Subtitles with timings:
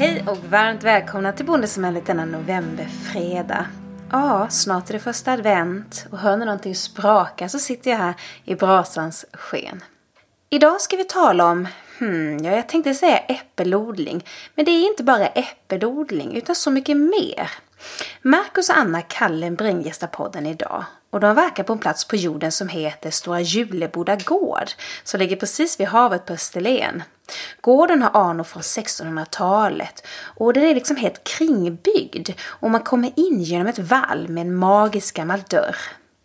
[0.00, 3.66] Hej och varmt välkomna till Bondesamhället denna novemberfredag.
[4.10, 8.14] Ja, snart är det första advent och hör ni någonting spraka så sitter jag här
[8.44, 9.84] i brasans sken.
[10.50, 14.24] Idag ska vi tala om, hmm, ja jag tänkte säga äppelodling,
[14.54, 17.50] men det är inte bara äppelodling utan så mycket mer.
[18.22, 22.52] Marcus och Anna Kallenbring gästar podden idag och de verkar på en plats på jorden
[22.52, 24.70] som heter Stora Juleboda gård
[25.04, 27.02] som ligger precis vid havet på Österlen.
[27.60, 33.40] Gården har anor från 1600-talet och den är liksom helt kringbyggd och man kommer in
[33.40, 35.76] genom ett vall med en magisk gammal dörr.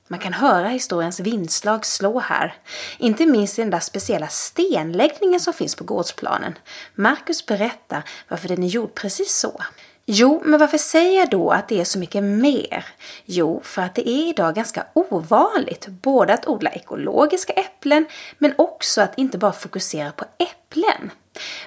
[0.08, 2.56] Man kan höra historiens vindslag slå här.
[2.98, 6.54] Inte minst i den där speciella stenläggningen som finns på gårdsplanen.
[6.96, 9.62] Marcus berättar varför den är gjord precis så.
[10.08, 12.86] Jo, men varför säger jag då att det är så mycket mer?
[13.26, 18.06] Jo, för att det är idag ganska ovanligt både att odla ekologiska äpplen
[18.38, 21.12] men också att inte bara fokusera på äpplen.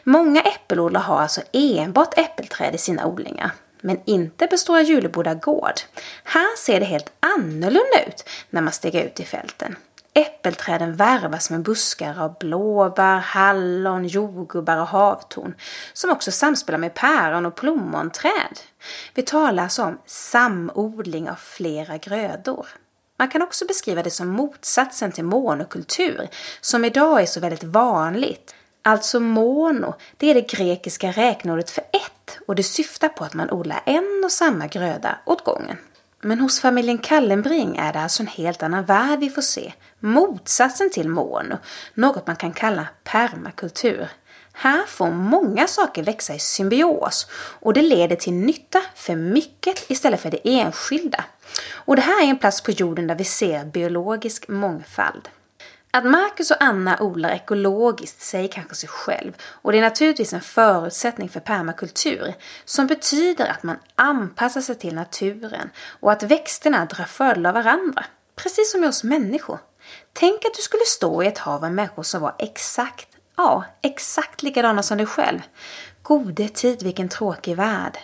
[0.05, 3.51] Många äppelodlare har alltså enbart äppelträd i sina odlingar.
[3.81, 5.81] Men inte på Stora Juleboda gård.
[6.25, 9.77] Här ser det helt annorlunda ut när man stiger ut i fälten.
[10.19, 15.55] Äppelträden värvas med buskar av blåbär, hallon, jordgubbar och havtorn
[15.93, 18.61] som också samspelar med päron och plommonträd.
[19.15, 22.67] Vi talar alltså om samodling av flera grödor.
[23.19, 26.29] Man kan också beskriva det som motsatsen till monokultur
[26.61, 28.55] som idag är så väldigt vanligt.
[28.83, 33.51] Alltså mono, det är det grekiska räkneordet för ett och det syftar på att man
[33.51, 35.77] odlar en och samma gröda åt gången.
[36.21, 39.73] Men hos familjen Kallenbring är det alltså en helt annan värld vi får se.
[40.01, 41.59] Motsatsen till mono,
[41.95, 44.09] något man kan kalla permakultur.
[44.53, 50.21] Här får många saker växa i symbios och det leder till nytta för mycket istället
[50.21, 51.25] för det enskilda.
[51.73, 55.29] Och det här är en plats på jorden där vi ser biologisk mångfald.
[55.91, 60.41] Att Marcus och Anna odlar ekologiskt säger kanske sig själv och det är naturligtvis en
[60.41, 62.34] förutsättning för permakultur
[62.65, 68.04] som betyder att man anpassar sig till naturen och att växterna drar fördel av varandra.
[68.37, 69.59] Precis som med oss människor.
[70.12, 74.43] Tänk att du skulle stå i ett hav av människor som var exakt, ja, exakt
[74.43, 75.41] likadana som dig själv.
[76.03, 77.98] Gode tid, vilken tråkig värld.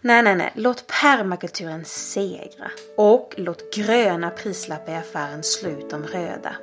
[0.00, 0.52] Nej, nej, nej.
[0.54, 2.70] Låt permakulturen segra.
[2.96, 6.56] Och låt gröna prislappar i affären slå ut de röda.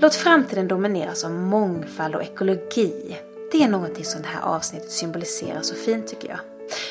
[0.00, 3.16] Låt framtiden domineras av mångfald och ekologi.
[3.52, 6.38] Det är någonting som det här avsnittet symboliserar så fint tycker jag.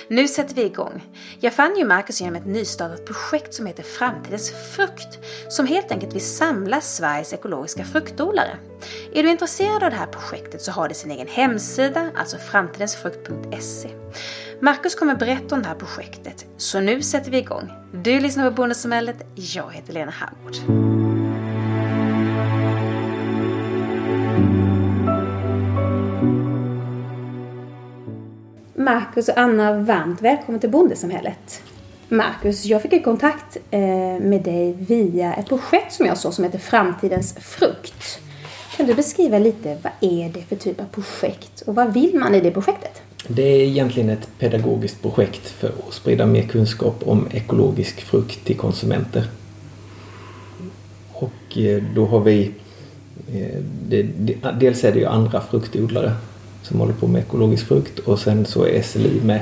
[0.08, 1.03] Nu sätter vi igång.
[1.40, 5.19] Jag fann ju Marcus genom ett nystartat projekt som heter Framtidens frukt,
[5.50, 8.58] som helt enkelt vill samla Sveriges ekologiska fruktodlare.
[9.14, 13.90] Är du intresserad av det här projektet så har det sin egen hemsida, alltså framtidensfrukt.se.
[14.62, 17.72] Marcus kommer berätta om det här projektet, så nu sätter vi igång.
[17.94, 20.89] Du lyssnar på Bondesamhället, jag heter Lena Howard.
[28.90, 31.62] Marcus och Anna, varmt välkommen till Bondesamhället.
[32.08, 33.80] Marcus, jag fick en kontakt eh,
[34.20, 38.20] med dig via ett projekt som jag såg som heter Framtidens frukt.
[38.78, 42.36] Kan du beskriva lite, vad är det för typ av projekt och vad vill man
[42.36, 43.02] i det projektet?
[43.28, 48.58] Det är egentligen ett pedagogiskt projekt för att sprida mer kunskap om ekologisk frukt till
[48.58, 49.28] konsumenter.
[51.14, 52.52] Och eh, då har vi
[53.34, 53.60] eh,
[54.60, 56.12] dels är det ju andra fruktodlare
[56.62, 59.42] som håller på med ekologisk frukt och sen så är SLI med,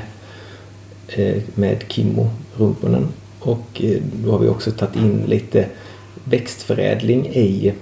[1.08, 3.08] eh, med Kimmo Rumpunen.
[3.40, 5.66] Och eh, då har vi också tagit in lite
[6.24, 7.72] växtförädling i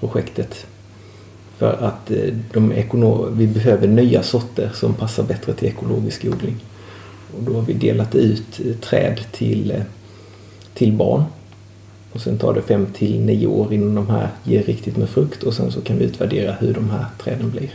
[0.00, 0.66] projektet.
[1.58, 2.72] För att eh, de
[3.32, 6.56] vi behöver nya sorter som passar bättre till ekologisk odling.
[7.36, 9.74] Och då har vi delat ut träd till,
[10.74, 11.24] till barn.
[12.12, 15.42] Och sen tar det fem till nio år innan de här ger riktigt med frukt
[15.42, 17.70] och sen så kan vi utvärdera hur de här träden blir.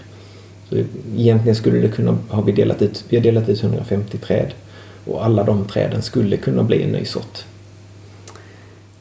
[0.69, 0.83] Så
[1.15, 4.53] egentligen skulle det kunna, har vi delat ut, vi har delat ut 150 träd
[5.05, 7.45] och alla de träden skulle kunna bli en ny sort.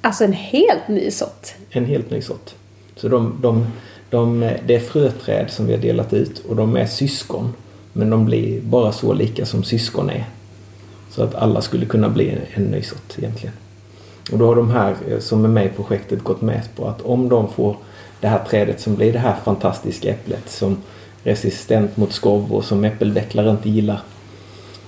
[0.00, 1.54] Alltså en helt ny sort?
[1.70, 2.54] En helt ny sort.
[2.96, 3.66] Så de, de,
[4.10, 7.52] de, det är fröträd som vi har delat ut och de är syskon.
[7.92, 10.24] Men de blir bara så lika som syskon är.
[11.10, 13.54] Så att alla skulle kunna bli en, en ny sort egentligen.
[14.32, 17.02] Och då har de här eh, som är med i projektet gått med på att
[17.02, 17.76] om de får
[18.20, 20.76] det här trädet som blir det här fantastiska äpplet som
[21.24, 24.00] resistent mot skov och som äppeldäcklare inte gillar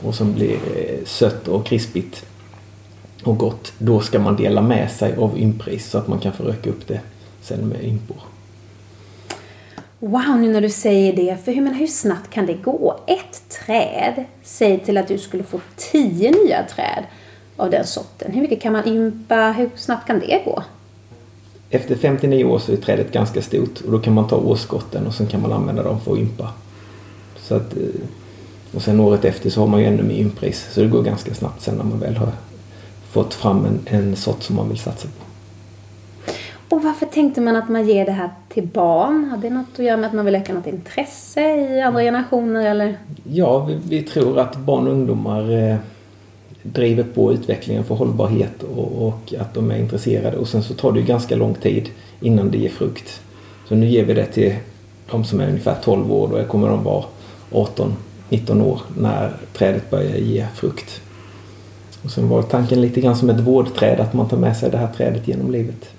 [0.02, 2.24] och som blir eh, sött och krispigt
[3.24, 3.72] och gott.
[3.78, 6.86] Då ska man dela med sig av ympris så att man kan få röka upp
[6.86, 7.00] det
[7.42, 8.16] sen med ympor.
[9.98, 11.44] Wow, nu när du säger det.
[11.44, 13.00] För hur, men hur snabbt kan det gå?
[13.06, 17.04] Ett träd, säg till att du skulle få tio nya träd
[17.56, 18.32] av den sorten.
[18.32, 19.52] Hur mycket kan man ympa?
[19.52, 20.62] Hur snabbt kan det gå?
[21.70, 25.14] Efter 59 år så är trädet ganska stort och då kan man ta årsskotten och
[25.14, 26.50] sen kan man använda dem för att ympa.
[27.36, 28.00] Så att, eh,
[28.74, 30.68] Och sen året efter så har man ju ännu mer inpris.
[30.72, 32.28] Så det går ganska snabbt sen när man väl har
[33.10, 35.26] fått fram en, en sort som man vill satsa på.
[36.76, 39.24] Och varför tänkte man att man ger det här till barn?
[39.30, 42.70] Har det något att göra med att man vill öka något intresse i andra generationer
[42.70, 42.98] eller?
[43.24, 45.76] Ja, vi, vi tror att barn och ungdomar eh,
[46.72, 50.36] driver på utvecklingen för hållbarhet och, och, att de är intresserade.
[50.36, 51.88] Och sen så tar det ju ganska lång tid
[52.20, 53.20] innan det ger frukt.
[53.68, 54.54] Så nu ger vi det till
[55.10, 56.28] de som är ungefär 12 år.
[56.28, 57.04] Då kommer de vara
[57.50, 61.00] 18-19 år när trädet börjar ge frukt.
[62.02, 64.78] Och sen var tanken lite grann som ett vårdträd, att man tar med sig det
[64.78, 65.95] här trädet genom livet.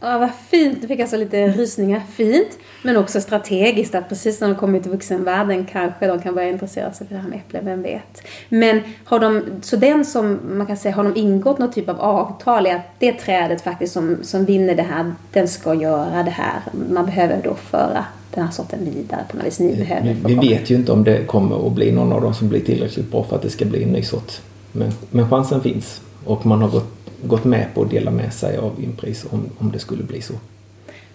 [0.00, 0.82] Ja, vad fint.
[0.82, 2.02] Du fick alltså lite rysningar.
[2.14, 2.58] Fint.
[2.82, 6.92] Men också strategiskt att precis när de kommer i vuxenvärlden kanske de kan börja intressera
[6.92, 8.22] sig för det här med äpplen, vem vet.
[8.48, 12.00] Men har de, så den som man kan säga, har de ingått någon typ av
[12.00, 16.30] avtal i att det trädet faktiskt som, som vinner det här, den ska göra det
[16.30, 16.60] här.
[16.90, 18.04] Man behöver då föra
[18.34, 19.60] den här sorten vidare på något vis.
[19.60, 22.34] Ni behöver vi, vi vet ju inte om det kommer att bli någon av dem
[22.34, 24.32] som blir tillräckligt bra för att det ska bli en ny sort.
[24.72, 26.00] Men, men chansen finns.
[26.24, 29.72] Och man har gått gått med på att dela med sig av inpris om, om
[29.72, 30.34] det skulle bli så.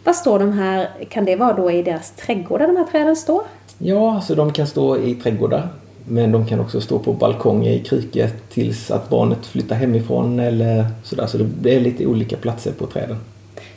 [0.04, 3.44] Vad står de här, kan det vara då i deras trädgårdar de här träden står?
[3.78, 5.70] Ja, alltså de kan stå i trädgårdar.
[6.08, 10.86] Men de kan också stå på balkonger i krukor tills att barnet flyttar hemifrån eller
[11.04, 11.28] sådär.
[11.28, 13.18] Så det är lite olika platser på träden.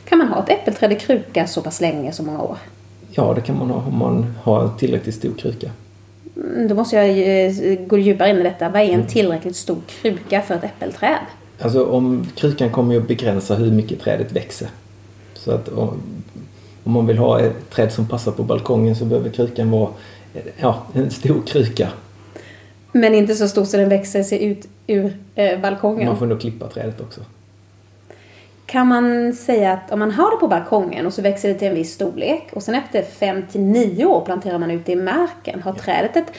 [0.05, 2.57] Kan man ha ett äppelträd i kruka så pass länge, så många år?
[3.11, 5.69] Ja, det kan man ha om man har tillräckligt stor kruka.
[6.35, 8.69] Mm, då måste jag eh, gå djupare in i detta.
[8.69, 9.07] Vad är en mm.
[9.07, 11.19] tillräckligt stor kruka för ett äppelträd?
[11.59, 14.67] Alltså om krukan kommer ju att begränsa hur mycket trädet växer.
[15.33, 16.01] Så att om,
[16.83, 19.89] om man vill ha ett träd som passar på balkongen så behöver krukan vara
[20.57, 21.89] ja, en stor kruka.
[22.91, 26.07] Men inte så stor så den växer sig ut ur eh, balkongen?
[26.07, 27.21] Man får nog klippa trädet också.
[28.65, 31.67] Kan man säga att om man har det på balkongen och så växer det till
[31.67, 34.95] en viss storlek och sen efter 5 till 9 år planterar man ut det i
[34.95, 35.61] marken.
[35.61, 36.31] Har trädet ett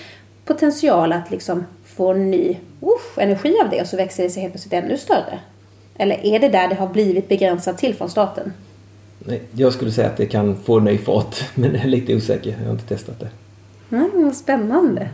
[0.44, 1.64] potential att liksom
[1.96, 5.38] få ny usch, energi av det och så växer det sig helt plötsligt ännu större?
[5.96, 8.52] Eller är det där det har blivit begränsat till från starten?
[9.18, 12.56] Nej, jag skulle säga att det kan få ny fart, men jag är lite osäker.
[12.58, 13.28] Jag har inte testat det.
[13.96, 15.08] Mm, vad spännande.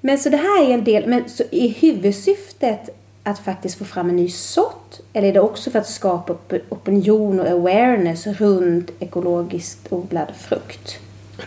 [0.00, 2.90] Men så det här är en del, men så är huvudsyftet
[3.22, 5.00] att faktiskt få fram en ny sort?
[5.12, 6.34] Eller är det också för att skapa
[6.68, 10.98] opinion och awareness runt ekologiskt odlad frukt?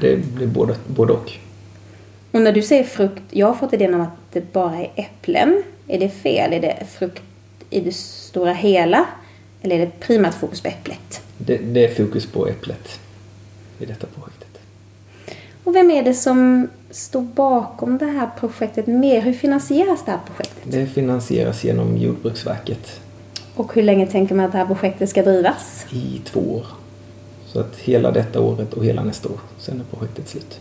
[0.01, 1.33] Det blir både, både och.
[2.35, 5.63] Och när du säger frukt, jag har fått idén om att det bara är äpplen.
[5.87, 6.53] Är det fel?
[6.53, 7.23] Är det frukt
[7.69, 9.05] i det stora hela?
[9.61, 11.21] Eller är det primärt fokus på äpplet?
[11.37, 12.99] Det, det, är fokus på äpplet
[13.79, 14.59] i detta projektet.
[15.63, 19.21] Och vem är det som står bakom det här projektet mer?
[19.21, 20.63] Hur finansieras det här projektet?
[20.63, 22.99] Det finansieras genom Jordbruksverket.
[23.55, 25.85] Och hur länge tänker man att det här projektet ska drivas?
[25.91, 26.65] I två år.
[27.45, 29.39] Så att hela detta året och hela nästa år.
[29.59, 30.59] Sen är projektet slut.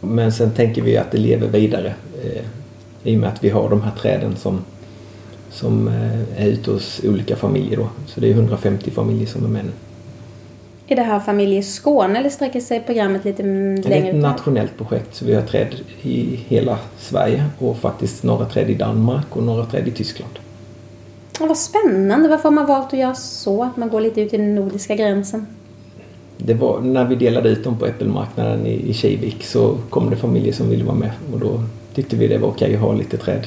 [0.00, 1.94] Men sen tänker vi att det lever vidare
[2.24, 2.42] eh,
[3.02, 4.64] i och med att vi har de här träden som,
[5.50, 7.88] som eh, är ute hos olika familjer då.
[8.06, 9.70] Så det är 150 familjer som är med nu.
[10.86, 13.82] Är det här familj Skåne eller sträcker sig programmet lite längre?
[13.82, 18.44] Det är ett nationellt projekt så vi har träd i hela Sverige och faktiskt några
[18.44, 20.32] träd i Danmark och några träd i Tyskland.
[21.40, 22.28] Vad spännande!
[22.28, 23.62] Varför har man valt att göra så?
[23.62, 25.46] Att man går lite ut i den nordiska gränsen?
[26.44, 30.16] Det var, när vi delade ut dem på äppelmarknaden i, i Kivik så kom det
[30.16, 31.62] familjer som ville vara med och då
[31.94, 33.46] tyckte vi det var okej att ha lite träd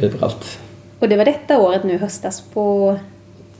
[0.00, 0.58] överallt.
[0.98, 2.96] Och det var detta året nu höstas på?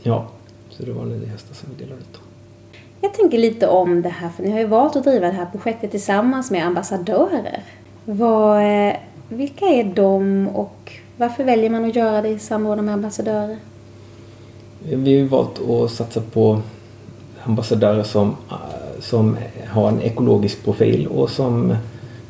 [0.03, 0.27] Ja,
[0.71, 2.23] så det var nu i höstas som vi delade ut dem.
[3.01, 5.47] Jag tänker lite om det här, för ni har ju valt att driva det här
[5.53, 7.63] projektet tillsammans med ambassadörer.
[8.05, 8.97] Vad, eh,
[9.29, 13.57] vilka är de och varför väljer man att göra det i samråd med ambassadörer?
[14.83, 16.61] Vi har ju valt att satsa på
[17.47, 19.37] ambassadörer som, eh, som
[19.67, 21.77] har en ekologisk profil och som,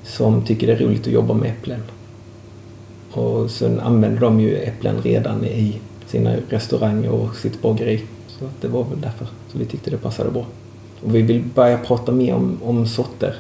[0.04, 1.82] som tycker det är roligt att jobba med äpplen.
[3.12, 8.02] Och sen använder de ju äpplen redan i sina restauranger och sitt bageri.
[8.26, 10.46] Så det var väl därför så vi tyckte det passade bra.
[11.02, 13.35] Och vi vill börja prata mer om, om sorter.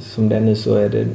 [0.00, 1.06] Som det är nu så är det,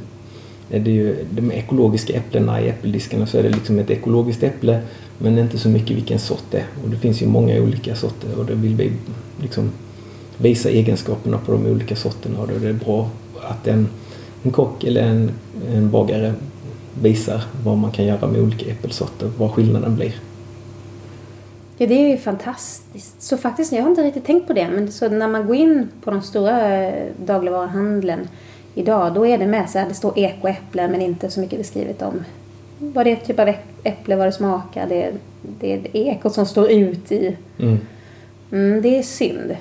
[0.69, 4.81] är det ju de ekologiska äpplena i äppeldiskarna så är det liksom ett ekologiskt äpple
[5.19, 6.65] men inte så mycket vilken sort det är.
[6.83, 8.91] Och det finns ju många olika sorter och då vill vi
[9.41, 9.71] liksom
[10.37, 13.09] visa egenskaperna på de olika sorterna och då är det bra
[13.41, 13.87] att en,
[14.43, 15.31] en kock eller en,
[15.67, 16.33] en bagare
[17.01, 20.15] visar vad man kan göra med olika äppelsorter, vad skillnaden blir.
[21.77, 23.21] Ja, det är ju fantastiskt.
[23.21, 25.89] Så faktiskt, jag har inte riktigt tänkt på det, men så när man går in
[26.03, 28.27] på de stora eh, dagligvaruhandeln
[28.75, 32.01] idag, då är det med så här, det står ekoäpple men inte så mycket beskrivet
[32.01, 32.23] om
[32.79, 34.87] vad det är för typ av äpple, vad det smakar.
[34.87, 37.37] Det det är ekot som står ut i.
[37.59, 37.79] Mm.
[38.51, 39.57] Mm, det är synd.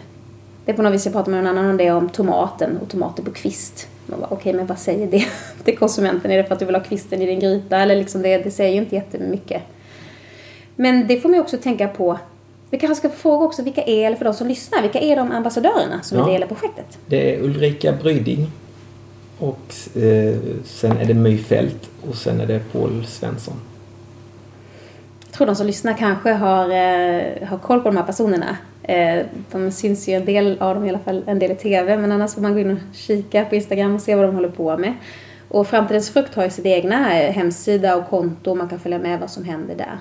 [0.64, 2.88] Det är på något vis, jag pratade med någon annan om det, om tomaten och
[2.88, 3.88] tomater på kvist.
[4.10, 5.26] Okej, okay, men vad säger det
[5.64, 6.30] till konsumenten?
[6.30, 7.76] Är det för att du vill ha kvisten i din gryta?
[7.76, 9.62] Eller liksom det, det säger ju inte jättemycket.
[10.76, 12.18] Men det får man ju också tänka på.
[12.70, 15.32] Vi kanske ska fråga också vilka är, eller för de som lyssnar, vilka är de
[15.32, 16.98] ambassadörerna som ja, är del av projektet?
[17.06, 18.50] Det är Ulrika Bryding
[19.38, 23.54] och eh, sen är det My Fält och sen är det Paul Svensson.
[25.25, 28.57] Jag tror de som lyssnar kanske har, eh, har koll på de här personerna.
[28.83, 31.97] Eh, de syns ju en del av dem i alla fall, en del i TV,
[31.97, 34.49] men annars får man gå in och kika på Instagram och se vad de håller
[34.49, 34.95] på med.
[35.49, 38.99] Och Framtidens frukt har ju sin egna eh, hemsida och konto och man kan följa
[38.99, 39.99] med vad som händer där.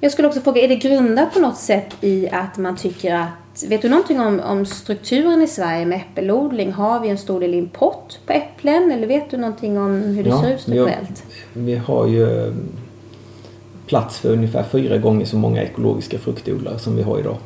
[0.00, 3.28] Jag skulle också fråga, är det grundat på något sätt i att man tycker att
[3.68, 6.72] Vet du någonting om, om strukturen i Sverige med äppelodling?
[6.72, 10.30] Har vi en stor del import på äpplen eller vet du någonting om hur det
[10.30, 11.24] ja, ser ut strukturellt?
[11.52, 12.54] Vi, vi har ju
[13.86, 17.36] plats för ungefär fyra gånger så många ekologiska fruktodlare som vi har idag.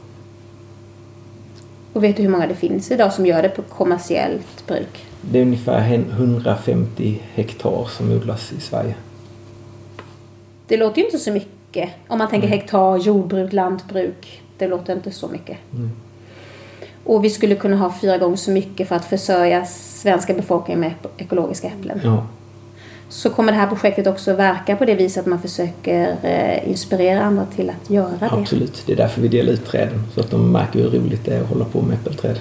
[1.92, 5.06] Och vet du hur många det finns idag som gör det på kommersiellt bruk?
[5.20, 8.94] Det är ungefär 150 hektar som odlas i Sverige.
[10.66, 11.90] Det låter ju inte så mycket.
[12.08, 14.42] Om man tänker hektar, jordbruk, lantbruk.
[14.64, 15.56] Det låter inte så mycket.
[15.72, 15.90] Mm.
[17.04, 20.92] Och vi skulle kunna ha fyra gånger så mycket för att försörja svenska befolkningen med
[21.16, 22.00] ekologiska äpplen.
[22.04, 22.26] Ja
[23.08, 27.22] så kommer det här projektet också verka på det viset att man försöker eh, inspirera
[27.22, 28.30] andra till att göra det.
[28.30, 31.34] Absolut, det är därför vi delar ut träden så att de märker hur roligt det
[31.34, 32.38] är att hålla på med äppelträd.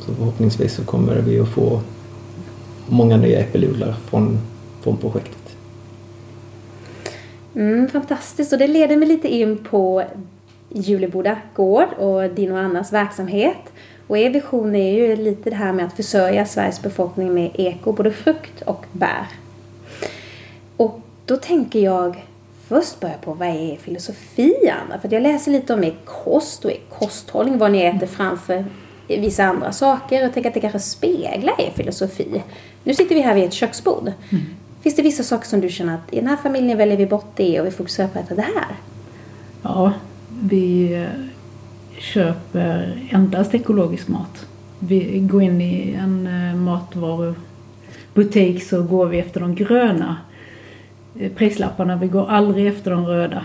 [0.00, 1.80] Så förhoppningsvis så kommer vi att få
[2.88, 4.38] många nya äppelodlare från,
[4.82, 5.56] från projektet.
[7.54, 10.02] Mm, fantastiskt och det leder mig lite in på
[10.74, 13.72] Juleboda gård och din och Annas verksamhet.
[14.06, 17.92] Och er vision är ju lite det här med att försörja Sveriges befolkning med eko,
[17.92, 19.26] både frukt och bär.
[20.76, 22.24] Och då tänker jag
[22.68, 25.00] först börja på vad är filosofi, Anna?
[25.00, 28.64] För jag läser lite om er kost och er kosthållning, vad ni äter framför
[29.06, 32.42] vissa andra saker och tänker att det kanske speglar er filosofi.
[32.84, 34.12] Nu sitter vi här vid ett köksbord.
[34.30, 34.44] Mm.
[34.82, 37.32] Finns det vissa saker som du känner att i den här familjen väljer vi bort
[37.36, 38.76] det och vi fokuserar på att äta det här?
[39.62, 39.92] Ja,
[40.42, 41.06] vi
[41.98, 44.46] köper endast ekologisk mat.
[44.78, 50.16] Vi går in i en eh, matvarubutik så går vi efter de gröna
[51.18, 51.96] eh, prislapparna.
[51.96, 53.44] Vi går aldrig efter de röda.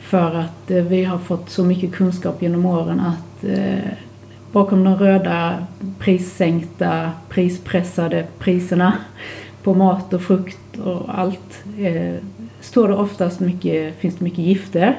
[0.00, 3.20] För att eh, vi har fått så mycket kunskap genom åren att
[4.52, 5.66] bakom de röda
[5.98, 8.92] prissänkta, prispressade priserna
[9.62, 11.64] på mat och frukt och allt
[12.60, 14.98] står det oftast mycket, finns det mycket gifter.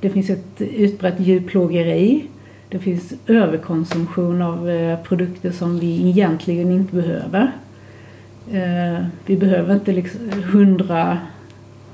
[0.00, 2.26] Det finns ett utbrett djurplågeri.
[2.68, 7.52] Det finns överkonsumtion av eh, produkter som vi egentligen inte behöver.
[8.52, 10.20] Eh, vi behöver inte liksom
[10.52, 11.18] hundra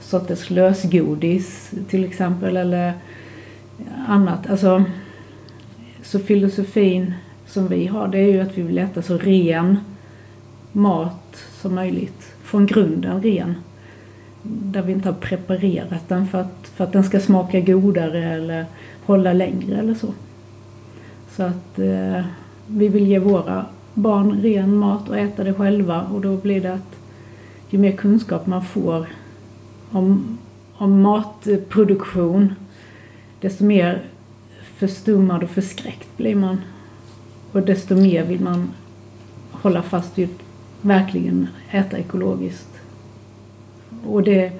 [0.00, 2.92] sorters lösgodis till exempel eller
[4.06, 4.50] annat.
[4.50, 4.84] Alltså,
[6.02, 7.14] så filosofin
[7.46, 9.78] som vi har det är ju att vi vill äta så ren
[10.72, 12.34] mat som möjligt.
[12.42, 13.54] Från grunden ren
[14.42, 18.66] där vi inte har preparerat den för att, för att den ska smaka godare eller
[19.04, 20.08] hålla längre eller så.
[21.36, 22.24] Så att eh,
[22.66, 26.74] vi vill ge våra barn ren mat och äta det själva och då blir det
[26.74, 26.96] att
[27.70, 29.06] ju mer kunskap man får
[29.90, 30.38] om,
[30.74, 32.54] om matproduktion
[33.40, 34.02] desto mer
[34.76, 36.60] förstummad och förskräckt blir man.
[37.52, 38.70] Och desto mer vill man
[39.50, 40.28] hålla fast vid
[40.80, 42.71] verkligen äta ekologiskt
[44.06, 44.52] och det...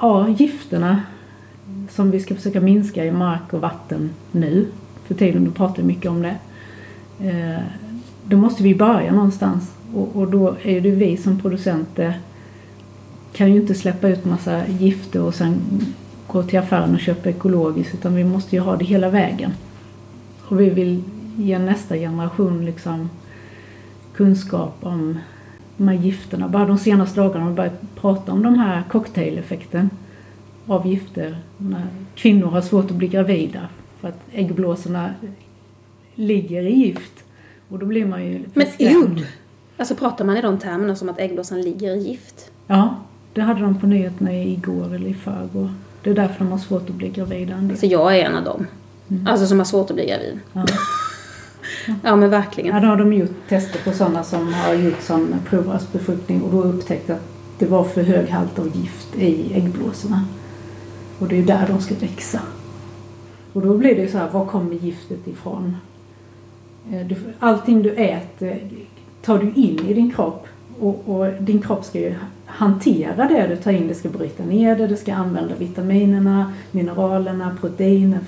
[0.00, 1.02] Ja, gifterna
[1.90, 4.66] som vi ska försöka minska i mark och vatten nu
[5.04, 6.36] för tiden, då pratar vi mycket om det.
[7.28, 7.62] Eh,
[8.24, 12.20] då måste vi börja någonstans och, och då är det vi som producenter
[13.32, 15.60] kan ju inte släppa ut massa gifter och sen
[16.26, 19.52] gå till affären och köpa ekologiskt utan vi måste ju ha det hela vägen.
[20.48, 21.02] Och vi vill
[21.36, 23.10] ge nästa generation liksom
[24.14, 25.18] kunskap om
[25.78, 26.48] de här gifterna.
[26.48, 29.90] Bara de senaste dagarna har vi börjat prata om de här cocktaileffekten
[30.66, 33.68] av gifter när kvinnor har svårt att bli gravida
[34.00, 35.14] för att äggblåsorna
[36.14, 37.24] ligger i gift.
[37.68, 39.22] Och då blir man ju Men ord!
[39.76, 42.50] Alltså pratar man i de termerna som att äggblåsan ligger i gift?
[42.66, 42.96] Ja,
[43.32, 45.70] det hade de på nyheterna igår eller i förrgår.
[46.02, 47.76] Det är därför de har svårt att bli gravida.
[47.76, 48.66] Så jag är en av dem.
[49.08, 49.26] Mm.
[49.26, 50.40] Alltså som har svårt att bli gravid.
[50.52, 50.66] Ja.
[52.02, 52.74] Ja men verkligen.
[52.74, 56.62] Ja, då har de gjort tester på sådana som har gjort som provrörsbefruktning och då
[56.62, 57.22] upptäckt att
[57.58, 60.24] det var för hög halt av gift i äggblåsorna.
[61.18, 62.40] Och det är där de ska växa.
[63.52, 65.76] Och då blir det så här, var kommer giftet ifrån?
[66.92, 68.60] Eh, allting du äter
[69.22, 70.46] tar du in i din kropp
[70.80, 72.14] och, och, din kropp ska ju
[72.46, 73.88] hantera det du tar in.
[73.88, 78.20] Det ska bryta ner det, det ska använda vitaminerna, mineralerna, proteinen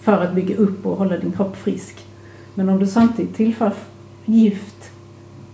[0.00, 2.06] för att bygga upp och hålla din kropp frisk.
[2.54, 3.72] Men om du samtidigt tillför
[4.24, 4.90] gift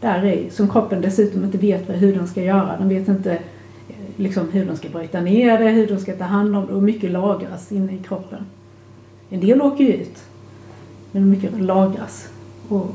[0.01, 2.77] där i, som kroppen dessutom inte vet hur den ska göra.
[2.79, 3.33] Den vet inte
[3.89, 6.73] eh, liksom, hur den ska bryta ner det, hur den ska ta hand om det
[6.73, 8.45] och mycket lagras inne i kroppen.
[9.31, 10.23] En del åker ju ut,
[11.13, 12.29] men mycket lagras.
[12.69, 12.87] Och,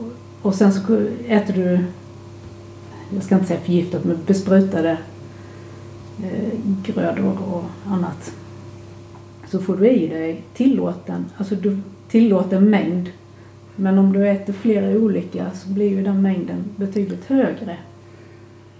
[0.41, 0.79] och sen så
[1.27, 1.79] äter du,
[3.13, 4.97] jag ska inte säga förgiftat, men besprutade
[6.23, 8.33] eh, grödor och annat.
[9.47, 11.77] Så får du i dig tillåten, alltså du
[12.09, 13.09] tillåten mängd.
[13.75, 17.77] Men om du äter flera olika så blir ju den mängden betydligt högre.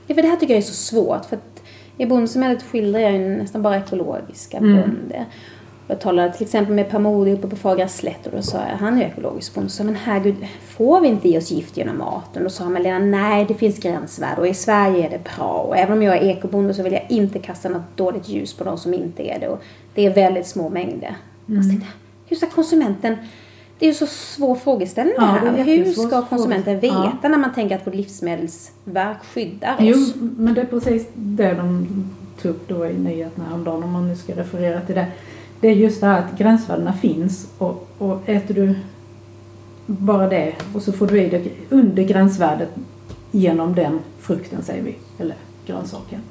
[0.08, 1.26] Ja, för det här tycker jag är så svårt.
[1.26, 1.64] För att
[1.98, 4.76] I bondesamhället skildrar jag ju nästan bara ekologiska mm.
[4.76, 5.26] bönder.
[5.88, 8.78] Jag talade till exempel med Per Modi uppe på Fagra slätt och då sa jag,
[8.78, 10.36] han är ekologisk bonde, men herregud,
[10.68, 12.44] får vi inte i oss gift genom maten?
[12.44, 15.66] Då sa Malena, nej det finns gränsvärden och i Sverige är det bra.
[15.68, 18.64] Och även om jag är ekobonde så vill jag inte kasta något dåligt ljus på
[18.64, 19.48] de som inte är det.
[19.48, 19.62] Och
[19.94, 21.16] det är väldigt små mängder.
[21.50, 21.70] Mm.
[21.70, 21.88] Tänkte,
[22.28, 23.16] hur ska konsumenten
[23.80, 25.64] det är ju så svår frågeställning ja, här.
[25.64, 27.30] Hur ska konsumenten veta ja.
[27.30, 29.80] när man tänker att vårt livsmedelsverk skyddar oss?
[29.80, 29.98] Jo,
[30.38, 31.88] men det är precis det de
[32.42, 35.08] tog upp då i nyheterna häromdagen om man nu ska referera till det
[35.60, 38.76] det är just det här att gränsvärdena finns och, och äter du
[39.86, 42.70] bara det och så får du i dig under gränsvärdet
[43.32, 46.22] genom den frukten säger vi, eller grönsaken.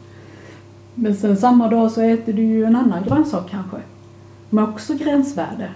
[0.95, 3.77] Men sen samma dag så äter du ju en annan grönsak kanske
[4.51, 5.69] med också gränsvärde.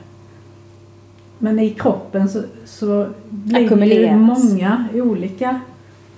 [1.39, 5.61] Men i kroppen så, så blir det ju många olika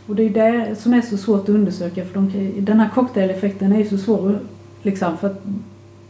[0.06, 3.72] och det är det som är så svårt att undersöka för de, den här cocktaileffekten
[3.72, 4.38] är ju så svår
[4.82, 5.42] liksom för att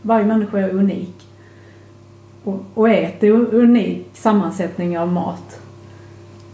[0.02, 1.14] varje människa är unik
[2.44, 5.60] och, och äter unik sammansättning av mat.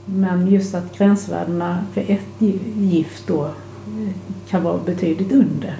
[0.04, 2.42] Men just att gränsvärdena för ett
[2.76, 4.14] gift då eh,
[4.48, 5.76] kan vara betydligt under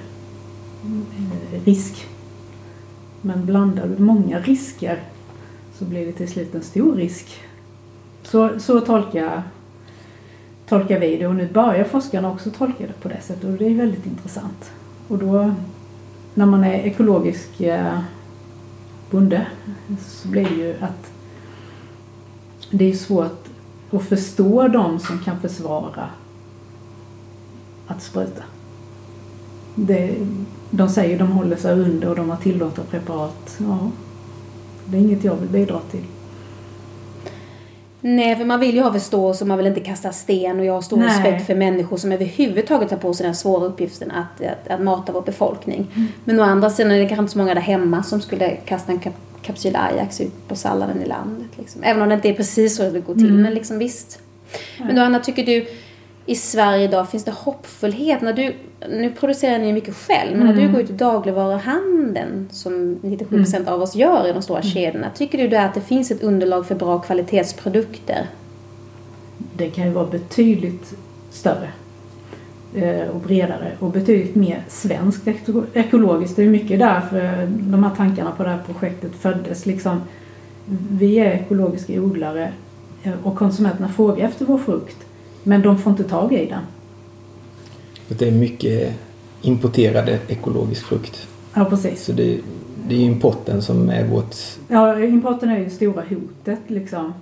[0.84, 2.06] eh, risk.
[3.20, 5.00] Men blandar du många risker
[5.78, 7.40] så blir det till slut en stor risk.
[8.22, 9.42] Så, så tolkar,
[10.68, 13.66] tolkar vi det och nu börjar forskarna också tolka det på det sättet och det
[13.66, 14.70] är väldigt intressant.
[15.08, 15.54] Och då
[16.34, 17.98] när man är ekologisk eh,
[19.10, 19.46] bonde
[19.98, 21.12] så blir det ju att
[22.70, 23.44] det är svårt
[23.90, 26.08] att förstå de som kan försvara
[27.86, 28.42] att spruta.
[29.74, 30.14] Det,
[30.70, 33.56] de säger att de håller sig under och de har tillåtna preparat.
[33.58, 33.90] Ja,
[34.86, 36.04] det är inget jag vill bidra till.
[38.00, 40.72] Nej, för man vill ju ha förståelse och man vill inte kasta sten och jag
[40.72, 41.08] har stor Nej.
[41.08, 45.12] respekt för människor som överhuvudtaget tar på sig den svåra uppgiften att, att, att mata
[45.12, 45.86] vår befolkning.
[45.94, 46.08] Mm.
[46.24, 48.92] Men å andra sidan är det kanske inte så många där hemma som skulle kasta
[48.92, 51.48] en kap kapsyl Ajax ut på salladen i landet.
[51.56, 51.82] Liksom.
[51.82, 53.42] Även om det inte är precis så det går till, mm.
[53.42, 54.18] men liksom visst.
[54.78, 55.66] Men då Anna, tycker du
[56.26, 58.20] i Sverige idag, finns det hoppfullhet?
[58.20, 58.54] När du,
[58.88, 60.46] nu producerar ni mycket själv, men mm.
[60.46, 60.72] när du mm.
[60.72, 63.68] går ut i dagligvaruhandeln, som 97% mm.
[63.68, 64.70] av oss gör i de stora mm.
[64.70, 68.26] kedjorna, tycker du då att det finns ett underlag för bra kvalitetsprodukter?
[69.56, 70.94] Det kan ju vara betydligt
[71.30, 71.68] större
[72.74, 75.28] eh, och bredare och betydligt mer svenskt
[75.74, 76.36] ekologiskt.
[76.36, 79.66] Det är mycket därför de här tankarna på det här projektet föddes.
[79.66, 80.00] Liksom,
[80.90, 82.52] vi är ekologiska odlare
[83.02, 85.06] eh, och konsumenterna frågar efter vår frukt
[85.46, 86.62] men de får inte tag i den.
[88.08, 88.94] Det är mycket
[89.42, 91.28] importerade ekologisk frukt.
[91.54, 92.04] Ja, precis.
[92.04, 92.38] Så det,
[92.88, 94.34] det är importen som är vårt...
[94.68, 97.14] Ja, importen är ju det stora hotet liksom.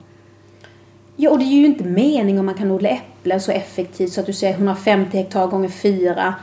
[1.17, 4.21] Ja, och det är ju inte meningen om man kan odla äpplen så effektivt så
[4.21, 6.35] att du säger 150 hektar gånger 4.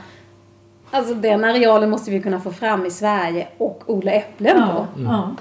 [0.90, 5.00] Alltså den arealen måste vi kunna få fram i Sverige och odla äpplen ja, på.
[5.00, 5.12] Mm.
[5.12, 5.34] Ja,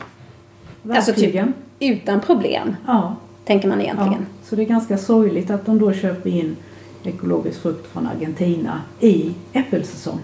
[0.82, 0.98] verkligen.
[0.98, 2.76] Alltså typ utan problem.
[2.88, 3.16] Ja.
[3.52, 4.14] Tänker man egentligen.
[4.14, 4.44] Ja.
[4.44, 6.56] Så det är ganska sorgligt att de då köper in
[7.04, 10.20] ekologisk frukt från Argentina i äppelsäsong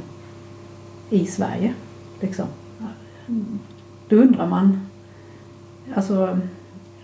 [1.10, 1.74] i Sverige.
[2.20, 2.46] Liksom.
[4.10, 4.88] Då undrar man,
[5.96, 6.40] alltså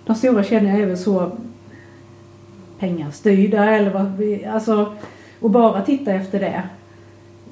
[0.06, 1.32] de stora kedjorna är väl så
[2.80, 4.94] pengastyrda eller vad vi, alltså
[5.40, 6.64] och bara titta efter det.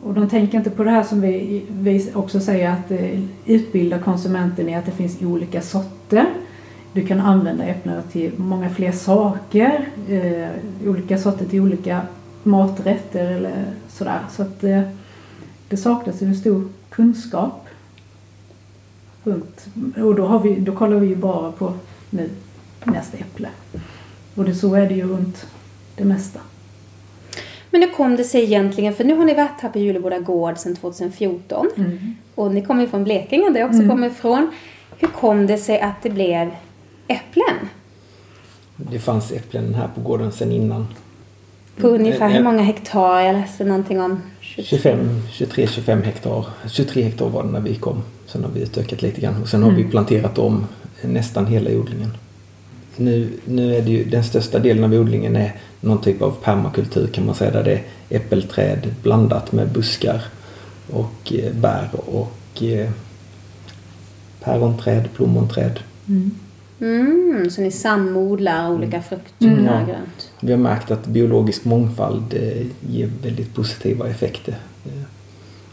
[0.03, 3.99] Och de tänker inte på det här som vi, vi också säger att eh, utbilda
[3.99, 6.25] konsumenten i att det finns olika sorter
[6.93, 9.89] du kan använda äpplena till många fler saker.
[10.10, 10.49] Eh,
[10.89, 12.01] olika sorter till olika
[12.43, 14.19] maträtter eller sådär.
[14.32, 14.82] Så att eh,
[15.69, 17.67] det saknas en stor kunskap
[19.23, 19.65] runt.
[19.95, 21.73] Och då, har vi, då kollar vi ju bara på
[22.10, 22.30] nu
[22.84, 23.49] nästa äpple.
[24.36, 25.47] Och det, så är det ju runt
[25.95, 26.39] det mesta.
[27.69, 30.58] Men hur kom det sig egentligen, för nu har ni varit här på Juleboda gård
[30.58, 32.15] sedan 2014 mm.
[32.36, 33.89] och ni kommer ju från Blekinge där jag också mm.
[33.89, 34.51] kommer ifrån.
[34.97, 36.51] Hur kom det sig att det blev
[37.12, 37.69] äpplen?
[38.76, 40.88] Det fanns äpplen här på gården sedan innan.
[41.78, 43.19] På ungefär hur många hektar?
[43.19, 45.00] Jag läste någonting om 25,
[45.32, 46.45] 23-25 hektar.
[46.69, 48.04] 23 hektar var det när vi kom.
[48.26, 49.84] Sen har vi utökat lite grann och sen har mm.
[49.84, 50.67] vi planterat om
[51.02, 52.17] nästan hela odlingen.
[52.95, 57.08] nu, nu är det ju den största delen av odlingen är någon typ av permakultur
[57.08, 60.21] kan man säga där det är äppelträd blandat med buskar
[60.91, 62.89] och eh, bär och eh,
[64.43, 65.80] päronträd, plommonträd.
[66.08, 66.32] Mm.
[66.81, 70.31] Mm, så ni samodlar olika frukter Mm, och grönt.
[70.39, 74.55] Vi har märkt att biologisk mångfald eh, ger väldigt positiva effekter.
[74.85, 75.01] Eh,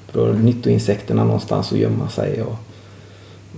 [0.07, 2.57] För då har nyttoinsekterna någonstans att gömma sig och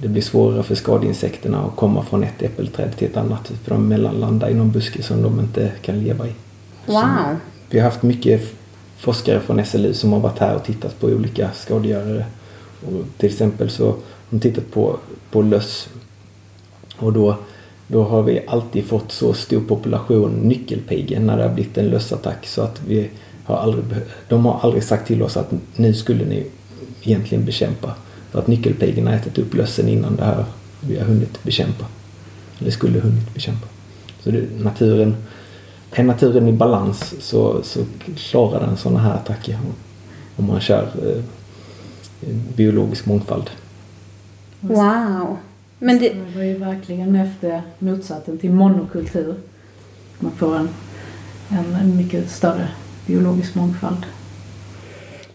[0.02, 3.88] det blir svårare för skadeinsekterna att komma från ett äppelträd till ett annat för de
[3.88, 6.32] mellanlandar i någon buske som de inte kan leva i.
[6.86, 7.36] Wow.
[7.70, 8.54] Vi har haft mycket
[8.96, 12.24] forskare från SLU som har varit här och tittat på olika skadegörare.
[12.86, 13.96] Och till exempel så har
[14.30, 14.96] de tittat på,
[15.30, 15.88] på löss.
[17.00, 17.36] Och då,
[17.86, 22.46] då har vi alltid fått så stor population nyckelpigor när det har blivit en lössattack
[22.46, 23.10] så att vi
[23.44, 23.84] har aldrig,
[24.28, 26.46] de har aldrig sagt till oss att nu skulle ni
[27.02, 27.94] egentligen bekämpa.
[28.30, 30.44] För att nyckelpigorna har ätit upp lössen innan det här
[30.80, 31.84] vi har hunnit bekämpa.
[32.58, 33.66] Eller skulle hunnit bekämpa.
[34.22, 35.16] Så det, naturen,
[35.92, 37.80] är naturen i balans så, så
[38.16, 39.58] klarar den sådana här attacker
[40.36, 41.22] om man kör eh,
[42.56, 43.50] biologisk mångfald.
[44.60, 45.36] Wow.
[45.82, 49.34] Men det, Det var ju verkligen efter motsatsen till monokultur.
[50.18, 50.68] Man får en,
[51.48, 52.68] en, en mycket större
[53.06, 54.06] biologisk mångfald.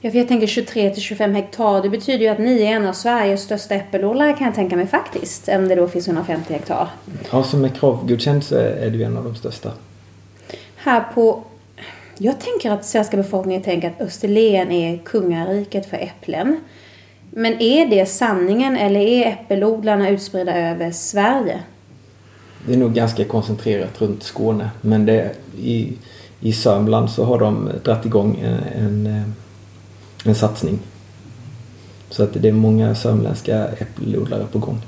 [0.01, 1.81] ja, för jag tänker 23 till 25 hektar.
[1.81, 4.87] Det betyder ju att ni är en av Sveriges största äppelodlare kan jag tänka mig
[4.87, 5.49] faktiskt.
[5.49, 6.89] Om det då finns 150 hektar.
[7.31, 9.71] Ja, som är kravgodkänd så är ju en av de största.
[10.75, 11.43] Här på...
[12.17, 16.59] Jag tänker att svenska befolkningen tänker att Österlen är kungariket för äpplen.
[17.37, 21.59] Men är det sanningen eller är äppelodlarna utspridda över Sverige?
[22.67, 25.93] Det är nog ganska koncentrerat runt Skåne men det, i,
[26.39, 29.23] i Sörmland så har de dragit igång en, en, eh,
[30.25, 30.79] en satsning.
[32.09, 34.81] Så att det är många sörmländska äppelodlare på gång.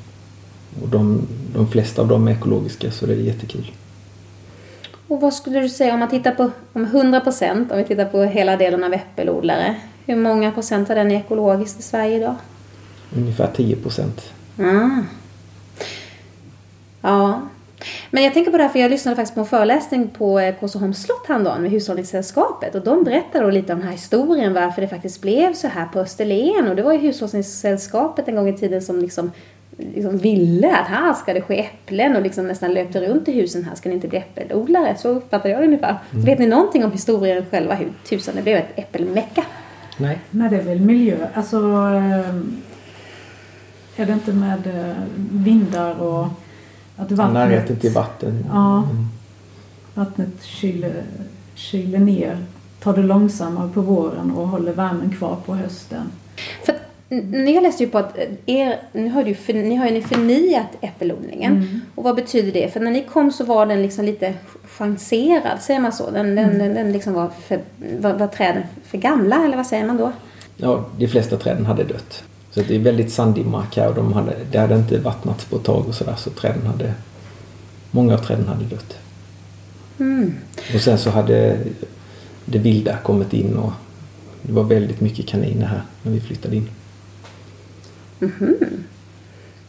[0.81, 3.71] Och de, de flesta av dem är ekologiska så det är jättekul.
[5.07, 8.05] Och vad skulle du säga om man tittar på om 100 procent, om vi tittar
[8.05, 9.75] på hela delen av äppelodlare.
[10.07, 12.35] Hur många procent av den är ekologiskt i Sverige idag?
[13.15, 14.33] Ungefär 10 procent.
[14.59, 15.05] Mm.
[17.01, 17.41] Ja.
[18.11, 20.55] Men jag tänker på det här för jag lyssnade faktiskt på en föreläsning på eh,
[20.55, 24.81] Kosoholms slott häromdagen med Hushållningssällskapet och de berättade då lite om den här historien varför
[24.81, 28.57] det faktiskt blev så här på Österlen och det var ju Hushållningssällskapet en gång i
[28.57, 29.31] tiden som liksom,
[29.77, 33.63] liksom ville att här ska det ske äpplen och liksom nästan löpte runt i husen
[33.63, 34.95] här ska ni inte bli äppelodlare.
[34.97, 35.95] Så uppfattar jag det ungefär.
[36.11, 39.43] Vet ni någonting om historien själva hur tusan det blev ett äppelmecka?
[39.97, 40.21] Nej.
[40.31, 41.27] Nej, det är väl miljö.
[41.33, 42.35] Alltså, eh,
[43.95, 44.95] är det inte med eh,
[45.31, 46.27] vindar och
[46.97, 47.33] att vattnet...
[47.33, 48.45] Närheten till vatten.
[48.49, 48.89] Ja.
[49.93, 51.03] Vattnet kyler,
[51.55, 52.37] kyler ner,
[52.79, 56.11] tar det långsammare på våren och håller värmen kvar på hösten.
[56.65, 56.75] För
[57.09, 59.85] n- ni har läst ju på att eh, er, ni har ju, för, ni har
[59.87, 61.81] ju ni förnyat äppelodlingen.
[61.95, 62.73] Och vad betyder det?
[62.73, 64.33] För när ni kom så var den liksom lite
[64.67, 66.11] chanserad, säger man så?
[66.11, 67.59] Den, den, den, den liksom var, för,
[67.99, 70.11] var, var träden för gamla, eller vad säger man då?
[70.57, 72.23] Ja, de flesta träden hade dött.
[72.51, 75.55] Så det är väldigt sandig mark här och de hade, det hade inte vattnats på
[75.55, 76.93] ett tag och sådär så träden hade,
[77.91, 78.97] många av träden hade dött.
[79.99, 80.33] Mm.
[80.75, 81.57] Och sen så hade
[82.45, 83.71] det vilda kommit in och
[84.41, 86.69] det var väldigt mycket kaniner här när vi flyttade in.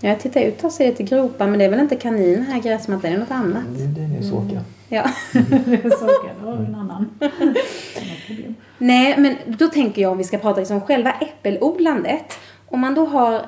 [0.00, 2.60] Ja, jag tittar ut och ser lite gropar, men det är väl inte kanin här
[2.60, 3.64] gräsmattan, det är något annat.
[3.96, 4.64] Det är nösåka.
[4.88, 5.10] Ja.
[5.32, 7.10] så kan det vara en annan.
[7.20, 8.54] annat problem.
[8.78, 12.38] Nej, men då tänker jag om vi ska prata liksom om själva äppelodlandet.
[12.68, 13.46] Om man då har,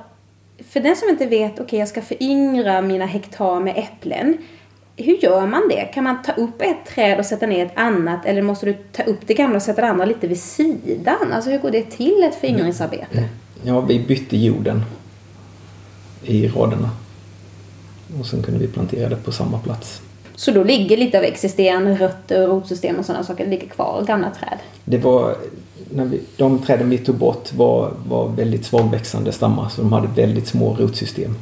[0.68, 4.36] för den som inte vet, okej jag ska föryngra mina hektar med äpplen.
[4.96, 5.84] Hur gör man det?
[5.84, 8.26] Kan man ta upp ett träd och sätta ner ett annat?
[8.26, 11.32] Eller måste du ta upp det gamla och sätta det andra lite vid sidan?
[11.32, 13.28] Alltså hur går det till ett föryngringsarbete?
[13.62, 14.84] Ja, vi bytte jorden
[16.22, 16.90] i raderna.
[18.20, 20.02] Och sen kunde vi plantera det på samma plats.
[20.34, 24.30] Så då ligger lite av existerande rötter och rotsystem och sådana saker ligger kvar, gamla
[24.30, 24.58] träd.
[24.84, 25.36] Det var,
[25.90, 30.08] när vi, de träden vi tog bort var, var väldigt svagväxande stammar så de hade
[30.08, 31.36] väldigt små rotsystem.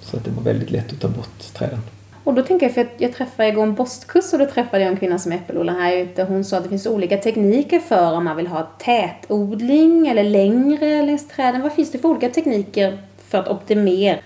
[0.00, 1.80] Så att det var väldigt lätt att ta bort träden.
[2.26, 4.92] Och då tänker jag, för att jag träffade igår en bostkurs och då träffade jag
[4.92, 6.24] en kvinna som är äppelodlare här ute.
[6.24, 11.02] Hon sa att det finns olika tekniker för om man vill ha tätodling eller längre
[11.02, 11.62] längs träden.
[11.62, 14.18] Vad finns det för olika tekniker för att optimera?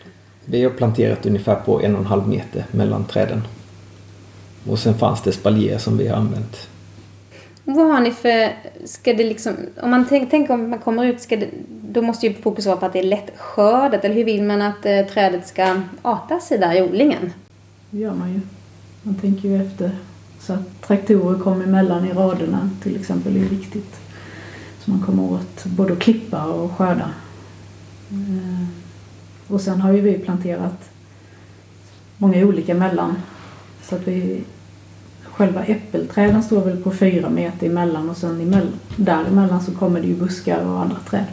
[0.44, 3.42] Vi har planterat ungefär på en och en halv meter mellan träden.
[4.70, 6.68] Och sen fanns det spaljer som vi har använt.
[7.64, 8.48] Vad har ni för,
[8.84, 12.26] ska det liksom, om man tänker tänk om man kommer ut, ska det, då måste
[12.26, 14.04] ju fokus vara på att det är lätt skördat.
[14.04, 17.32] Eller hur vill man att eh, trädet ska arta sig där i odlingen?
[17.90, 18.40] Det gör man ju.
[19.03, 19.98] Man tänker ju efter
[20.40, 24.00] så att traktorer kommer emellan i raderna till exempel är viktigt.
[24.81, 27.11] Så man kommer åt både att klippa och skörda.
[28.11, 28.66] Eh,
[29.48, 30.90] och sen har ju vi planterat
[32.18, 33.16] många olika mellan
[33.83, 34.44] Så att vi,
[35.22, 40.16] själva äppelträden står väl på fyra meter emellan och sen däremellan så kommer det ju
[40.16, 41.26] buskar och andra träd.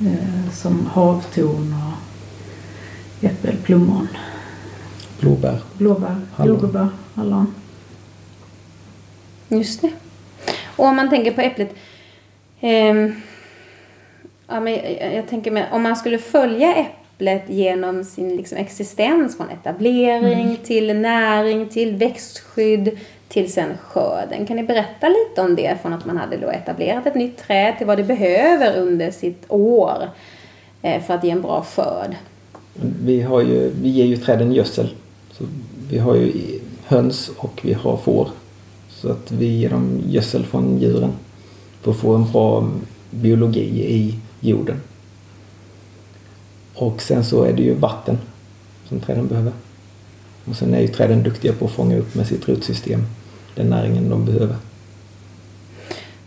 [0.00, 1.93] Eh, som havtorn och
[3.22, 4.08] äppelplommon,
[5.20, 5.58] Blåbär.
[5.78, 6.54] blåbär, Hallon.
[6.54, 7.54] jordgubbar, hallon.
[9.48, 9.90] Just det.
[10.76, 11.74] Och om man tänker på äpplet.
[12.60, 13.14] ehm,
[14.48, 19.36] ja, men jag, jag tänker mig, om man skulle följa äpplet genom sin liksom, existens
[19.36, 22.98] från etablering till näring till växtskydd
[23.28, 24.46] till sen skörden.
[24.46, 27.74] Kan ni berätta lite om det från att man hade då etablerat ett nytt träd
[27.78, 30.08] till vad det behöver under sitt år
[30.82, 32.16] eh, för att ge en bra skörd?
[32.80, 34.94] Vi, har ju, vi ger ju träden gödsel.
[35.32, 35.44] Så
[35.88, 36.32] vi har ju
[36.84, 38.28] höns och vi har får.
[38.88, 41.12] Så att vi ger dem gödsel från djuren
[41.82, 42.70] för att få en bra
[43.10, 44.76] biologi i jorden.
[46.74, 48.18] Och sen så är det ju vatten
[48.88, 49.52] som träden behöver.
[50.44, 53.06] Och sen är ju träden duktiga på att fånga upp med sitt rotsystem
[53.54, 54.56] den näringen de behöver.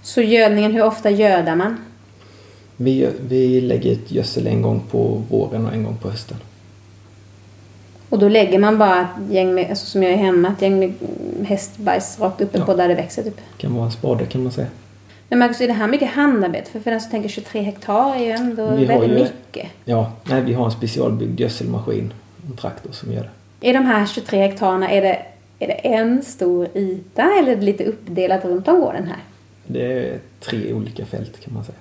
[0.02, 1.78] Så gödningen, hur ofta gödar man?
[2.78, 6.38] Vi, vi lägger ut gödsel en gång på våren och en gång på hösten.
[8.10, 10.80] Och då lägger man bara ett gäng med, alltså som jag är hemma, ett gäng
[10.80, 10.94] med
[11.48, 12.66] hästbajs rakt uppe Ja.
[12.66, 13.38] på där det växer typ.
[13.58, 14.68] kan vara en spade kan man säga.
[15.30, 16.72] Men Marcus, är det här mycket handarbete?
[16.72, 19.68] För, för den som tänker 23 hektar är ju ändå Vi väldigt ju- mycket.
[19.86, 22.14] Ja, nej, vi har en specialbyggd gödselmaskin,
[22.50, 23.70] en traktor som gör det.
[23.70, 25.20] I de här 23 hektarna, är det,
[25.60, 29.20] är det en stor yta eller är det lite uppdelat runt om gården här?
[29.68, 31.78] Det är tre olika fält kan man säga.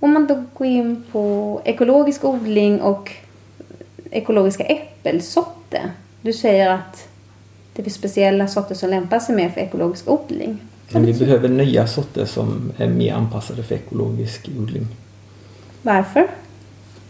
[0.00, 3.12] Om man då går in på ekologisk odling och
[4.10, 5.90] ekologiska äppelsorter.
[6.20, 7.08] Du säger att
[7.72, 10.58] det finns speciella sorter som lämpar sig mer för ekologisk odling.
[10.90, 14.86] Men vi behöver nya sorter som är mer anpassade för ekologisk odling.
[15.82, 16.26] Varför?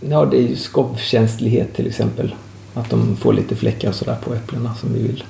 [0.01, 2.35] Ja, det är ju skovkänslighet till exempel.
[2.75, 5.25] Att de får lite fläckar och sådär på äpplena som vi vill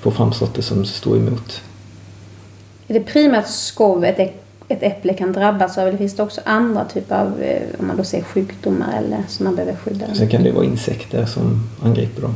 [0.00, 1.62] få fram sorter som står emot.
[2.88, 6.84] Är det primärt skov ett, ett äpple kan drabbas av eller finns det också andra
[6.84, 10.14] typer av, eh, om man då säger sjukdomar eller som man behöver skydda?
[10.14, 12.34] Sen kan det vara insekter som angriper dem.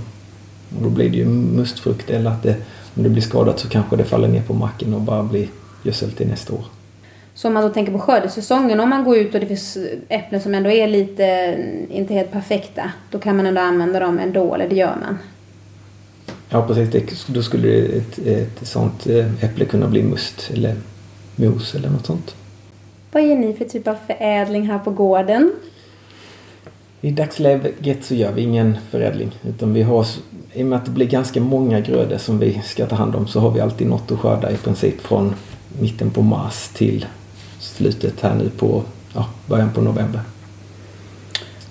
[0.76, 2.56] Och då blir det ju mustfrukt eller att det,
[2.94, 5.48] om det blir skadat så kanske det faller ner på marken och bara blir
[5.82, 6.64] gödsel till nästa år.
[7.34, 10.40] Så om man då tänker på skördesäsongen, om man går ut och det finns äpplen
[10.40, 14.54] som ändå är lite, eh, inte helt perfekta, då kan man ändå använda dem ändå,
[14.54, 15.18] eller det gör man.
[16.48, 20.76] Ja precis, det, då skulle ett, ett sånt eh, äpple kunna bli must eller
[21.38, 22.34] mos eller något sånt.
[23.12, 25.52] Vad ger ni för typ av förädling här på gården?
[27.00, 30.06] I dagsläget så gör vi ingen förädling utan vi har,
[30.52, 33.26] i och med att det blir ganska många grödor som vi ska ta hand om
[33.26, 35.34] så har vi alltid något att skörda i princip från
[35.80, 37.06] mitten på mars till
[37.60, 38.82] slutet här nu på
[39.14, 40.20] ja, början på november.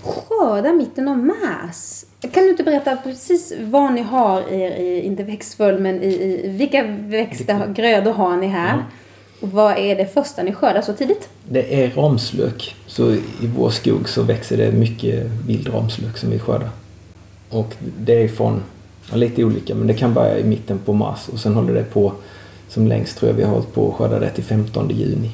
[0.01, 2.05] Skörda mitten av mars.
[2.21, 6.49] Kan du inte berätta precis vad ni har i, i inte växtföljd, men i, i
[6.49, 8.77] vilka växter, grödor har ni här?
[8.77, 8.83] Ja.
[9.39, 11.29] Och vad är det första ni skördar så tidigt?
[11.49, 12.75] Det är ramslök.
[12.87, 16.69] Så i vår skog så växer det mycket vild ramslök som vi skördar.
[17.49, 18.63] Och det är från,
[19.11, 21.83] ja, lite olika, men det kan börja i mitten på mars och sen håller det
[21.83, 22.13] på
[22.69, 25.31] som längst tror jag vi har hållit på att skörda det till 15 juni.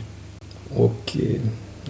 [0.75, 1.17] Och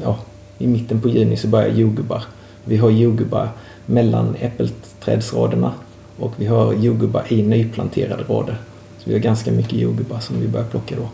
[0.03, 0.19] ja,
[0.57, 2.23] i mitten på juni så börjar jordgubbar.
[2.65, 3.49] Vi har jordgubbar
[3.85, 5.73] mellan äppelträdsraderna
[6.19, 8.57] och vi har jordgubbar i nyplanterade rader.
[8.97, 11.09] Så vi har ganska mycket jordgubbar som vi börjar plocka då.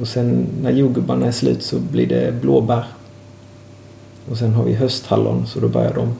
[0.00, 2.84] Och sen när jordgubbarna är slut så blir det blåbär.
[4.30, 6.14] Och sen har vi hösthallon så då börjar de.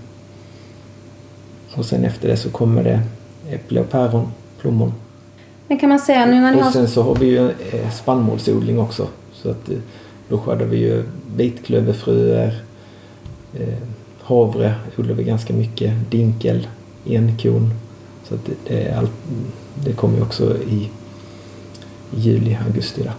[1.74, 3.00] Och sen efter det så kommer det
[3.50, 4.28] äpple och päron,
[4.60, 4.92] plommon.
[5.68, 8.78] Men kan man säga nu när ni Och sen så har vi ju eh, spannmålsodling
[8.78, 9.08] också.
[9.32, 9.76] Så att eh,
[10.28, 11.04] då skördar vi ju
[11.37, 12.62] vitklöverfröer,
[13.54, 13.74] eh,
[14.22, 16.68] havre odlar vi ganska mycket, dinkel,
[17.06, 17.70] enkorn.
[18.28, 19.12] Så att det, det, är allt,
[19.84, 20.90] det kommer ju också i
[22.10, 23.12] juli, augusti där.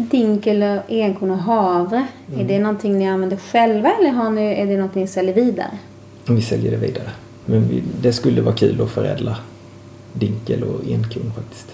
[0.00, 2.06] Dinkel, och enkorn och havre.
[2.36, 5.70] Är det någonting ni använder själva eller har ni, är det någonting ni säljer vidare?
[6.28, 7.10] Vi säljer det vidare.
[7.46, 9.36] Men vi, det skulle vara kul att förädla
[10.12, 11.72] dinkel och enkorn faktiskt.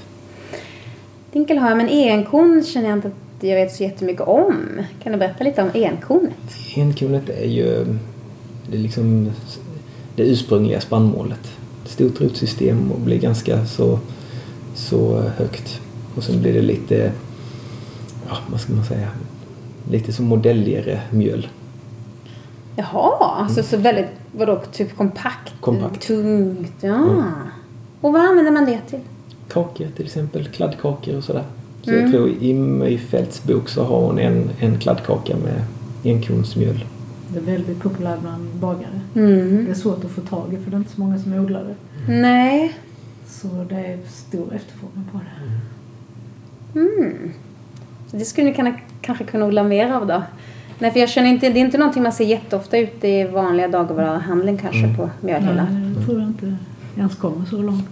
[1.32, 4.80] Dinkel har jag, men enkorn känner jag inte att jag vet så jättemycket om.
[5.02, 6.54] Kan du berätta lite om enkornet?
[6.76, 7.86] Enkornet är ju
[8.70, 9.30] det, är liksom
[10.16, 11.52] det ursprungliga spannmålet.
[11.84, 13.98] Stort rotsystem och blir ganska så,
[14.74, 15.80] så högt.
[16.16, 17.12] Och sen blir det lite,
[18.28, 19.08] ja vad ska man säga,
[19.90, 21.48] lite som modelligare mjöl.
[22.76, 25.52] Jaha, alltså så väldigt, vadå, typ kompakt?
[25.60, 26.06] Kompakt.
[26.06, 26.94] Tungt, ja.
[26.94, 27.22] Mm.
[28.00, 29.00] Och vad använder man det till?
[29.48, 31.44] Kakor till exempel, kladdkakor och sådär.
[31.82, 32.02] Så Mm.
[32.02, 35.62] jag tror i Myfeldts bok så har hon en, en kladdkaka med
[36.04, 36.84] enkornsmjöl.
[37.28, 39.00] Det är väldigt populärt bland bagare.
[39.14, 39.64] Mm.
[39.64, 41.64] Det är svårt att få tag i för det är inte så många som odlar
[41.64, 41.74] det.
[42.12, 42.74] Nej.
[43.26, 46.80] Så det är stor efterfrågan på det.
[46.80, 47.32] Mm.
[48.10, 50.22] Så det skulle ni kunna, kanske kunna odla mer av då?
[50.78, 53.68] Nej, för jag känner inte, det är inte någonting man ser jätteofta ute i vanliga
[53.68, 54.96] dagligvaruhandeln kanske Mm.
[54.96, 55.66] på mjölhyllan.
[55.70, 56.56] Nej, jag tror jag inte
[56.98, 57.88] ens kommer så långt.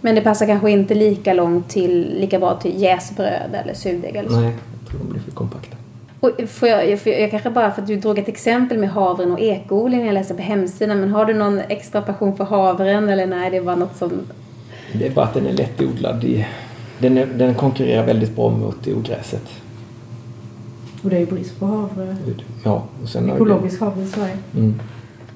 [0.00, 4.28] Men det passar kanske inte lika långt till, lika bra till jäsbröd eller surdeg eller
[4.30, 4.40] så.
[4.40, 5.76] Nej, jag tror de blir för kompakta.
[6.20, 8.90] Och får jag, jag, får- jag kanske bara för att du drog ett exempel med
[8.90, 11.00] havren och ekoodling när jag läste på hemsidan.
[11.00, 14.12] Men har du någon extra passion för havren eller nej, det var något som...
[14.92, 16.24] Det är bara att den är lättodlad.
[16.24, 16.46] I,
[16.98, 19.48] den, är, den konkurrerar väldigt bra mot ogräset.
[21.02, 22.16] Och det är ju brist på havre.
[22.64, 24.36] Ja, och sen har Ekologisk havre i Sverige.
[24.52, 24.80] Det, mm.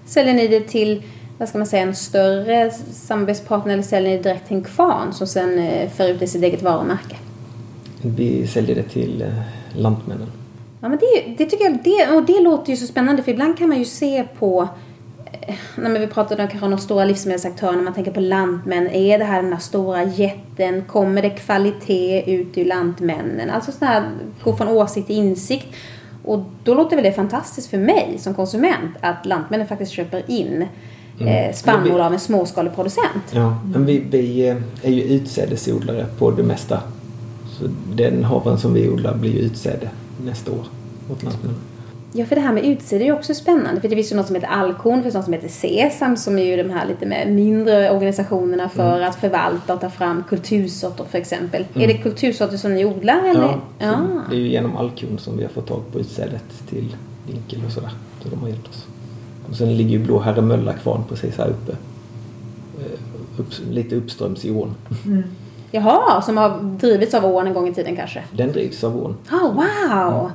[0.07, 1.03] Säljer ni det till,
[1.39, 5.13] vad ska man säga, en större samarbetspartner eller säljer ni det direkt till en kvarn
[5.13, 7.17] som sen eh, för ut i sitt eget varumärke?
[8.03, 9.29] Vi säljer det till eh,
[9.77, 10.29] Lantmännen.
[10.81, 13.59] Ja, men det, det tycker jag, det, och det låter ju så spännande för ibland
[13.59, 14.69] kan man ju se på
[15.33, 18.87] eh, när vi pratade om kanske om de stora livsmedelsaktörerna, man tänker på lantmän.
[18.87, 20.83] Är det här den här stora jätten?
[20.83, 23.51] Kommer det kvalitet ut ur lantmännen?
[23.51, 24.09] Alltså sådär, här,
[24.45, 25.67] gå från åsikt till insikt.
[26.25, 30.67] Och då låter väl det fantastiskt för mig som konsument att lantmännen faktiskt köper in
[31.21, 33.25] eh, spannmål av en småskalig producent.
[33.31, 36.83] Ja, men vi, vi eh, är ju utsädesodlare på det mesta.
[37.59, 37.65] Så
[37.95, 39.91] den havren som vi odlar blir ju utsäde
[40.25, 40.67] nästa år
[41.13, 41.61] åt Lantmännen.
[42.13, 43.81] Ja, för det här med utsäde är ju också spännande.
[43.81, 46.39] För det finns ju något som heter Alkorn, det finns något som heter Sesam som
[46.39, 51.05] är ju de här lite mer mindre organisationerna för att förvalta och ta fram kultursorter
[51.05, 51.67] för exempel.
[51.75, 53.43] Är det kultursorter som ni odlar eller?
[53.43, 53.99] Ja, ja.
[54.31, 57.73] det är ju genom Alkon som vi har fått tag på utsädet till vinkel och
[57.73, 57.91] sådär.
[58.23, 58.87] Så de har hjälpt oss.
[59.51, 61.73] Och sen ligger ju Blå Herre Mölla kvarn precis här uppe.
[62.81, 62.99] Eh,
[63.41, 64.75] Upp, lite uppströms i ån.
[65.71, 68.23] Jaha, som har drivits av ån en gång i tiden kanske?
[68.33, 69.17] Den drivs av ån.
[69.31, 69.65] Oh, wow!
[69.91, 70.31] Ja,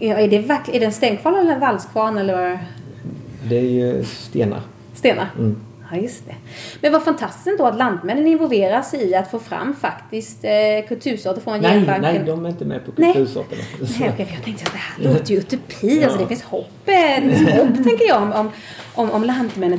[0.00, 0.36] är, det
[0.68, 2.58] är det en stenkvarn eller en valskvarn eller?
[3.48, 4.60] Det är ju stenar.
[4.94, 5.28] Stenar?
[5.38, 5.56] Mm.
[5.90, 6.34] Ja, just det.
[6.80, 11.60] Men vad fantastiskt ändå att Lantmännen involveras i att få fram faktiskt eh, kultursorter från
[11.60, 12.02] Nej, genbanken.
[12.02, 13.12] nej, de är inte med på Nej.
[13.12, 13.62] kultursorterna.
[14.00, 16.04] Nej, okej, för jag tänkte att det här låter ju utopi.
[16.04, 18.50] Alltså, det finns hopp, eh, det finns hopp tänker jag, om, om,
[18.94, 19.24] om, om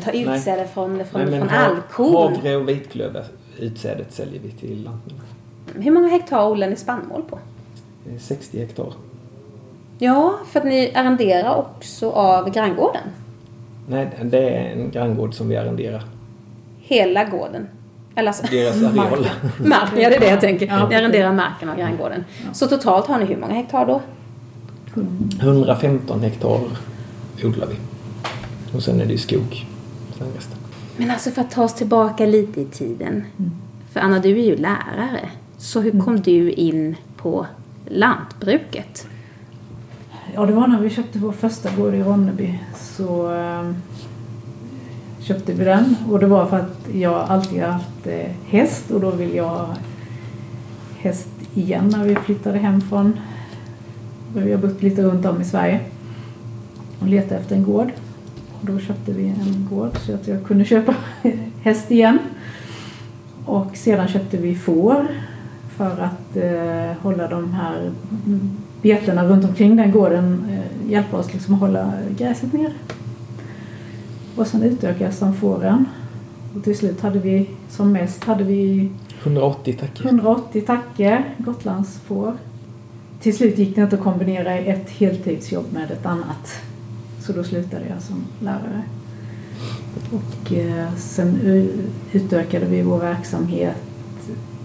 [0.01, 0.37] tar Nej.
[0.37, 2.29] utsäde från, från, Nej, från alkor.
[2.29, 3.25] Havre och vitklöver,
[3.59, 5.25] utsädet säljer vi till Lantmännen.
[5.75, 7.39] Hur många hektar odlar ni spannmål på?
[8.05, 8.93] Det är 60 hektar.
[10.03, 13.01] Ja, för att ni arrenderar också av granngården.
[13.87, 16.03] Nej, det är en granngård som vi arrenderar.
[16.79, 17.67] Hela gården.
[18.15, 19.27] Eller alltså, Deras areal.
[19.59, 20.67] marken, ja det är det jag tänker.
[20.67, 22.25] Ja, ni arrenderar marken av granngården.
[22.53, 24.01] Så totalt har ni hur många hektar då?
[25.41, 26.59] 115 hektar
[27.43, 27.75] odlar vi.
[28.77, 29.65] Och sen är det ju skog.
[30.17, 30.57] Sen resten.
[30.97, 33.23] Men alltså för att ta oss tillbaka lite i tiden.
[33.93, 35.29] För Anna, du är ju lärare.
[35.57, 37.45] Så hur kom du in på
[37.85, 39.07] lantbruket?
[40.33, 42.59] Ja, det var när vi köpte vår första gård i Ronneby.
[42.75, 43.71] Så eh,
[45.19, 45.95] köpte vi den.
[46.09, 49.49] Och det var för att jag alltid har haft eh, häst och då vill jag
[49.49, 49.75] ha
[50.97, 53.19] häst igen när vi flyttade hem från...
[54.35, 55.79] Vi har bott lite runt om i Sverige
[56.99, 57.91] och letade efter en gård.
[58.59, 60.95] Och då köpte vi en gård så att jag kunde köpa
[61.61, 62.19] häst igen.
[63.45, 65.07] Och sedan köpte vi får
[65.77, 67.91] för att eh, hålla de här
[68.81, 72.73] betena runt omkring den gården eh, hjälpa oss liksom att hålla gräset nere.
[74.35, 75.85] Och sen utökades de fåren.
[76.55, 78.89] Och till slut hade vi, som mest hade vi
[79.23, 80.05] 180 tack.
[80.05, 82.33] 180 tackor, gotlandsfår.
[83.21, 86.61] Till slut gick det inte att kombinera ett heltidsjobb med ett annat.
[87.19, 88.81] Så då slutade jag som lärare.
[90.11, 91.39] Och eh, sen
[92.11, 93.75] utökade vi vår verksamhet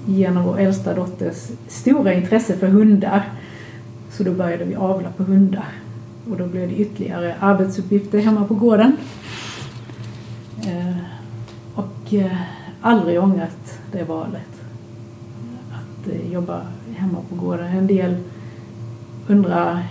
[0.07, 3.33] genom vår äldsta dotters stora intresse för hundar.
[4.17, 5.69] Så då började vi avla på hundar.
[6.31, 8.97] Och då blev det ytterligare arbetsuppgifter hemma på gården.
[10.67, 10.97] Eh,
[11.75, 12.37] och eh,
[12.81, 14.63] aldrig ångrat det valet.
[15.73, 16.61] Att eh, jobba
[16.95, 17.67] hemma på gården.
[17.67, 18.17] En del
[19.27, 19.87] undrar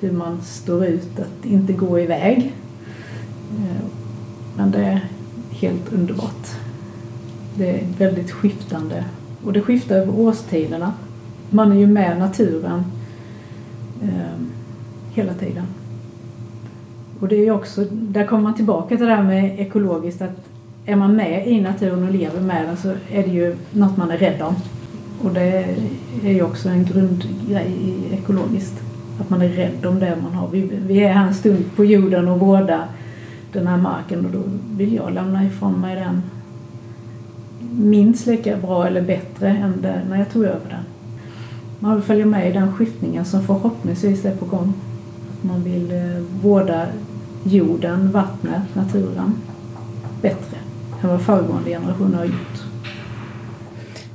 [0.00, 2.54] hur man står ut att inte gå iväg.
[3.58, 3.84] Eh,
[4.56, 5.08] Men det är
[5.50, 6.48] helt underbart.
[7.54, 9.04] Det är väldigt skiftande.
[9.44, 10.92] Och det skiftar över årstiderna.
[11.50, 12.84] Man är ju med naturen
[14.04, 14.50] Ehm,
[15.14, 15.64] hela tiden.
[17.20, 20.48] Och det är ju också, där kommer man tillbaka till det här med ekologiskt att
[20.86, 24.10] är man med i naturen och lever med den så är det ju något man
[24.10, 24.54] är rädd om.
[25.22, 25.66] Och det
[26.24, 28.80] är ju också en grundgrej i ekologiskt.
[29.20, 30.48] Att man är rädd om det man har.
[30.48, 32.86] Vi, vi är här en stund på jorden och vårdar
[33.52, 34.42] den här marken och då
[34.76, 36.22] vill jag lämna ifrån mig den
[37.70, 40.93] minst lika bra eller bättre än när jag tog över den.
[41.84, 44.72] Man vill följa med i den skiftningen som förhoppningsvis är på gång.
[45.42, 46.86] man vill eh, vårda
[47.44, 49.34] jorden, vattnet, naturen
[50.22, 50.56] bättre
[51.02, 52.62] än vad föregående generationer har gjort.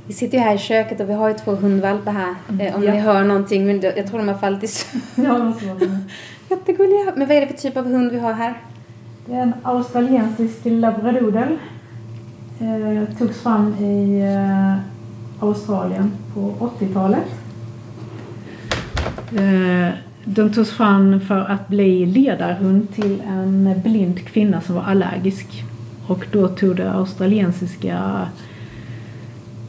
[0.06, 2.34] Vi sitter ju här i köket och vi har ju två hundvalpar här.
[2.60, 2.92] Eh, Om Ja.
[2.92, 5.02] ni hör någonting, men jag tror de har fallit i sömn.
[5.26, 5.52] Ja.
[6.56, 7.12] Jättegulliga.
[7.16, 8.54] Men vad är det för typ av hund vi har här?
[9.26, 11.48] Det är en australiensisk labradoodle.
[12.60, 14.76] Eh, togs fram i eh,
[15.46, 17.24] Australien på 80-talet.
[19.32, 24.82] Eh, de den togs fram för att bli ledarhund till en blind kvinna som var
[24.82, 25.64] allergisk.
[26.06, 28.26] Och då tog det australiensiska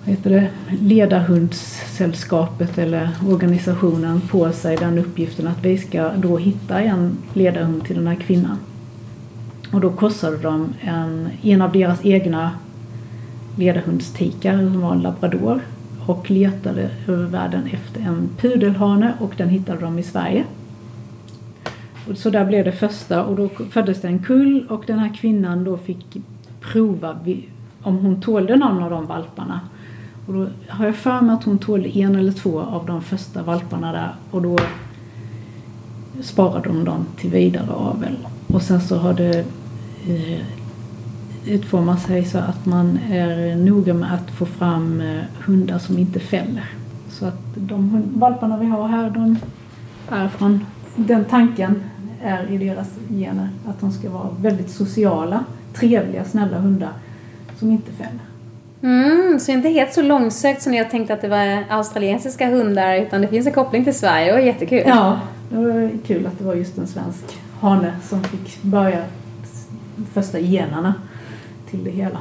[0.06, 0.48] vad heter det,
[0.82, 7.96] ledarhundssällskapet eller organisationen på sig den uppgiften att vi ska då hitta en ledarhund till
[7.96, 8.58] den här kvinnan.
[9.72, 12.52] Och då korsade de en, en av deras egna
[13.56, 15.62] ledarhundstikar som var en labrador
[16.06, 20.46] och letade över världen efter en pudelhane och den hittade de i Sverige.
[22.16, 25.64] Så där blev det första och då föddes det en kull och den här kvinnan
[25.64, 26.18] då fick
[26.60, 27.16] prova
[27.84, 29.60] om hon tålde någon av de valparna.
[30.28, 33.44] Och då har jag för mig att hon tålde en eller två av de första
[33.44, 34.58] valparna där och då
[36.22, 38.18] sparade de dem till vidare avel.
[38.48, 39.40] Och sen så har det
[40.08, 40.42] eh,
[41.46, 46.20] utformat sig så att man är noga med att få fram eh, hundar som inte
[46.20, 46.66] fäller.
[47.10, 49.38] Så att de valparna vi har här, de
[50.10, 50.66] är från
[50.96, 51.84] den tanken
[52.24, 53.50] är i deras gener.
[53.68, 56.92] Att de ska vara väldigt sociala, trevliga, snälla hundar
[57.60, 58.20] som inte fäller.
[58.84, 63.22] Mm, så inte helt så långsökt som jag tänkte att det var australiensiska hundar utan
[63.22, 64.26] det finns en koppling till Sverige.
[64.26, 64.84] Det var jättekul.
[64.86, 65.20] Ja,
[65.50, 69.04] det var kul att det var just en svensk hane som fick börja
[70.14, 70.94] första generna
[71.72, 72.20] till det hela.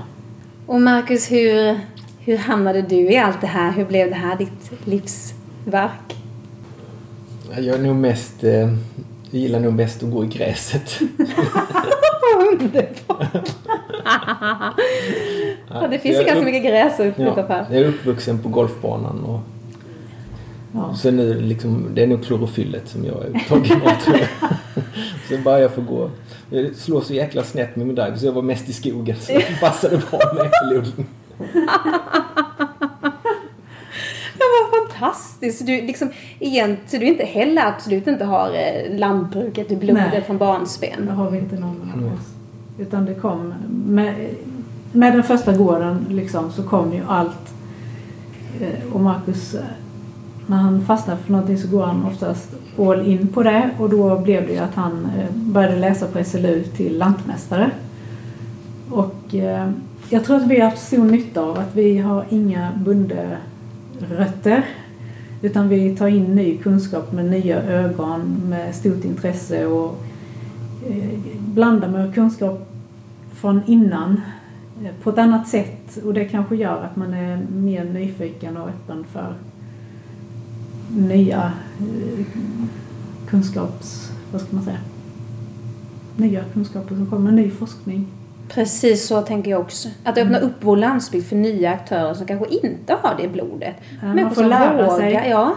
[0.66, 1.80] Och Marcus, hur,
[2.18, 3.72] hur hamnade du i allt det här?
[3.72, 6.16] Hur blev det här ditt livsverk?
[7.56, 8.44] Jag är nog mest...
[8.44, 8.74] Eh,
[9.30, 11.00] gillar nog mest att gå i gräset.
[15.68, 19.24] Ja, det finns ju ganska upp- mycket gräs flytta Ja, jag är uppvuxen på golfbanan
[19.24, 19.40] och
[20.72, 20.94] Ja.
[20.94, 24.28] så nu liksom, det är nog klorofyllet som jag är tagen av tror jag.
[25.28, 26.10] Så bara jag får gå.
[26.50, 29.32] Jag slår så jäkla snett med min drive så jag var mest i skogen så
[29.32, 31.06] det passade bra med äppelodling.
[34.34, 35.58] Det var fantastiskt.
[35.58, 40.08] Så du, liksom, igen, så du inte heller absolut inte har eh, lantbruket i blodet
[40.12, 40.22] Nej.
[40.26, 41.06] från barnsben?
[41.06, 42.26] Det har vi inte någon av oss.
[42.78, 43.54] Utan det kom
[43.86, 44.14] med,
[44.92, 47.54] med den första gården liksom så kom ju allt.
[48.60, 49.60] Eh, Och Marcus, eh,
[50.50, 53.70] när han fastnar för någonting så går han oftast all in på det.
[53.78, 57.70] Och då blev det ju att han eh, började läsa på SLU till lantmästare.
[58.90, 59.70] Och eh,
[60.08, 64.64] jag tror att vi har haft stor nytta av att vi har inga bunderötter.
[65.42, 69.98] Utan vi tar in ny kunskap med nya ögon med stort intresse och
[70.88, 72.68] eh, blandar med kunskap
[73.34, 74.20] från innan
[75.02, 75.98] på ett annat sätt.
[76.04, 79.34] Och det kanske gör att man är mer nyfiken och öppen för
[80.96, 82.24] nya eh,
[83.28, 84.10] kunskaps...
[84.32, 84.78] vad ska man säga?
[86.16, 88.06] Nya kunskaper som kommer, ny forskning.
[88.48, 89.88] Precis så tänker jag också.
[90.04, 93.74] Att öppna upp vår landsbygd för nya aktörer som kanske inte har det blodet.
[94.00, 95.14] Ja, man Människor får lära vågar, sig.
[95.14, 95.30] Mm.
[95.30, 95.56] Ja.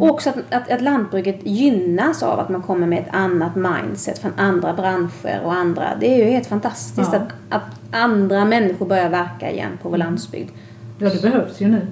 [0.00, 4.18] Och också att, att, att lantbruket gynnas av att man kommer med ett annat mindset
[4.18, 5.84] från andra branscher och andra.
[6.00, 7.18] Det är ju helt fantastiskt Ja.
[7.18, 10.50] att, att andra människor börjar verka igen på vår landsbygd.
[10.98, 11.86] Ja, det behövs ju nu.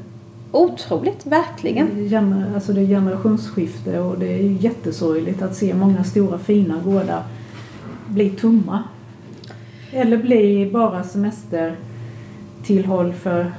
[0.55, 2.09] Otroligt, verkligen.
[2.09, 7.23] Gener- Alltså det är generationsskifte och det är jättesorgligt att se många stora fina gårdar
[8.07, 8.83] bli tomma.
[9.93, 13.53] Eller bli bara semestertillhåll för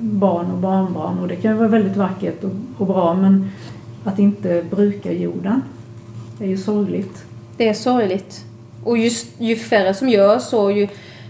[0.00, 1.18] barn och barnbarn.
[1.18, 3.50] Och det kan ju vara väldigt vackert och, och bra men
[4.04, 5.62] att inte bruka jorden
[6.40, 7.24] är ju sorgligt.
[7.56, 8.44] Det är sorgligt.
[8.84, 10.88] Och just, ju färre som gör så, ju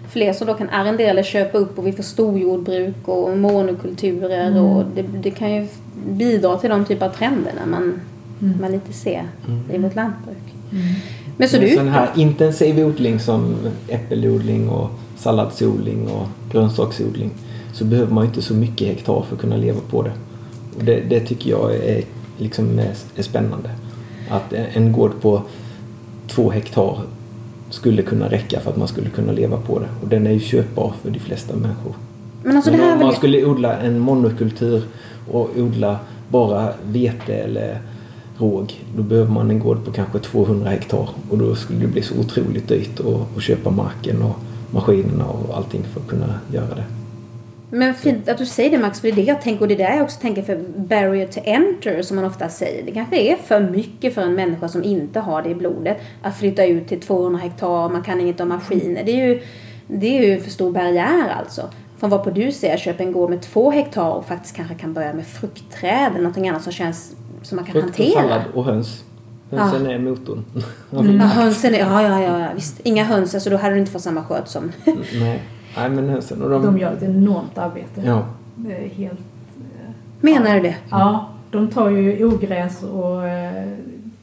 [0.08, 4.64] fler som då kan arrendera eller köpa upp och vi får storjordbruk och monokulturer Mm.
[4.64, 5.66] och det, det kan ju
[6.08, 8.00] bidra till de typer av trenderna man,
[8.42, 8.60] Mm.
[8.60, 9.22] man lite ser
[9.70, 9.82] i Mm.
[9.82, 10.36] vårt lantbruk.
[11.36, 13.54] Men så du sån här intensiv odling som
[13.88, 17.30] äppelodling och salladsodling och grönsaksodling
[17.72, 20.12] så behöver man inte så mycket hektar för att kunna leva på det.
[20.78, 22.02] Och det, det tycker jag är,
[22.38, 23.70] liksom är, är spännande.
[24.30, 25.42] Att en gård på
[26.28, 26.98] två hektar
[27.70, 29.88] skulle kunna räcka för att man skulle kunna leva på det.
[30.02, 31.94] Och den är ju köpbar för de flesta människor.
[32.42, 33.16] Men alltså Men om man väl...
[33.16, 34.82] skulle odla en monokultur
[35.30, 35.98] och odla
[36.28, 37.80] bara vete eller
[38.38, 42.02] råg då behöver man en gård på kanske 200 hektar och då skulle det bli
[42.02, 44.36] så otroligt dyrt att, att köpa marken och
[44.70, 46.84] maskinerna och allting för att kunna göra det.
[47.70, 49.74] Men fint att du säger det Max, för det är det jag tänker och det
[49.74, 52.84] är det jag också tänker för barrier to enter som man ofta säger.
[52.86, 56.38] Det kanske är för mycket för en människa som inte har det i blodet att
[56.38, 59.04] flytta ut till 200 hektar, man kan inget om maskiner.
[59.04, 59.42] Det är ju,
[59.86, 61.70] det är ju för stor barriär alltså.
[61.98, 64.92] Från vad på du säger, köp en gård med två hektar och faktiskt kanske kan
[64.92, 67.12] börja med fruktträd eller någonting annat som känns
[67.42, 68.22] som man kan Frukt och hantera.
[68.22, 69.04] sallad och höns.
[69.50, 70.44] Hönsen är motorn.
[70.90, 72.80] Ja, hönsen är, ja, ja, ja, visst.
[72.82, 74.72] Inga höns, alltså då hade du inte fått samma sköt som...
[75.20, 75.42] Nej.
[75.78, 76.62] Nej, men hönsen och de...
[76.62, 78.02] De gör ett enormt arbete.
[78.04, 78.26] Ja.
[78.96, 79.18] Helt...
[80.20, 80.76] Menar du det?
[80.90, 83.68] Ja, de tar ju ogräs och eh,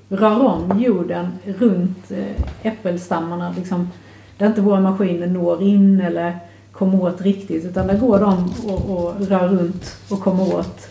[0.10, 3.54] rör om jorden runt eh, äppelstammarna.
[3.58, 3.90] Liksom,
[4.38, 6.38] där inte våra maskiner når in eller
[6.72, 7.66] kommer åt riktigt.
[7.66, 10.88] Utan där går de och, och rör runt och kommer åt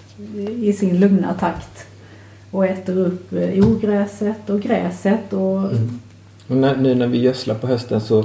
[0.61, 1.87] i sin lugna takt.
[2.51, 6.01] Och äter upp eh, ogräset och gräset och Mm.
[6.49, 8.25] Och när, nu när vi gödslar på hösten så,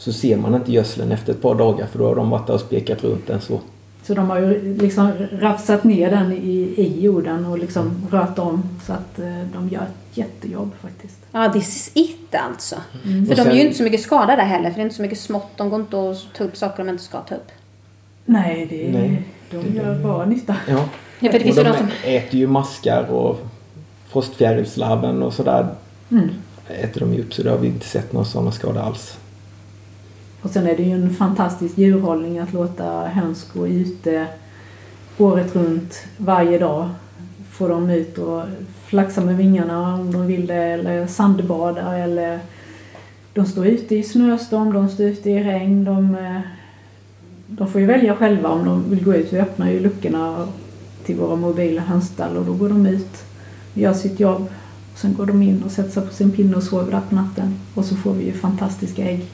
[0.00, 2.54] så ser man inte gödseln efter ett par dagar för då har de varit där
[2.54, 3.60] och spekat runt den så.
[4.02, 8.62] Så de har ju liksom rafsat ner den i, i jorden och liksom rört om
[8.86, 9.24] så att eh,
[9.54, 11.16] de gör ett jättejobb faktiskt.
[11.32, 12.76] Ja, this is it alltså.
[13.02, 14.96] För Och de är ju sen- inte så mycket skadade heller, för det är inte
[14.96, 15.50] så mycket smått.
[15.56, 17.48] De går inte att ta upp saker de inte ska ta upp.
[18.24, 19.22] Nej, det Nej.
[19.50, 20.56] de gör bara nytta.
[20.68, 20.88] Ja.
[21.20, 21.88] Ja, för det och finns de ju de som...
[22.04, 23.40] äter ju maskar och
[24.08, 25.66] frostfjärilslarven och sådär.
[26.10, 26.28] Mm.
[26.68, 29.16] Äter de ju upp så det har vi inte sett några sådana skador alls.
[30.42, 34.26] Och sen är det ju en fantastisk djurhållning att låta höns gå ute
[35.18, 36.88] året runt varje dag.
[37.50, 38.42] Få dem ut och
[38.86, 42.38] flaxa med vingarna om de vill det eller sandbada eller
[43.34, 45.84] de står ute i snöstorm, de står ute i regn.
[45.84, 46.40] De, eh,
[47.46, 49.32] de får ju välja själva om de vill gå ut.
[49.32, 50.48] Vi öppnar ju luckorna
[51.04, 53.24] till våra mobila hönsstall och då går de ut
[53.72, 54.48] och gör sitt jobb.
[54.94, 57.54] Sen går de in och sätter sig på sin pinne och sover där på natten.
[57.74, 59.26] Och så får vi ju fantastiska ägg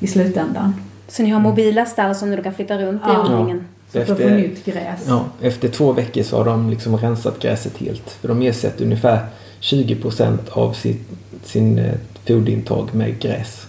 [0.00, 0.74] i slutändan.
[1.08, 3.20] Så ni har mobila stall som du kan flytta runt i Ja.
[3.24, 3.64] odlingen?
[3.92, 5.00] Så att de får Efter- nytt gräs.
[5.06, 8.10] Ja, efter två veckor så har de liksom rensat gräset helt.
[8.10, 9.26] För de ersätter ungefär
[9.60, 11.08] 20% av sitt,
[11.44, 11.94] sin eh,
[12.26, 13.66] foderintag med gräs.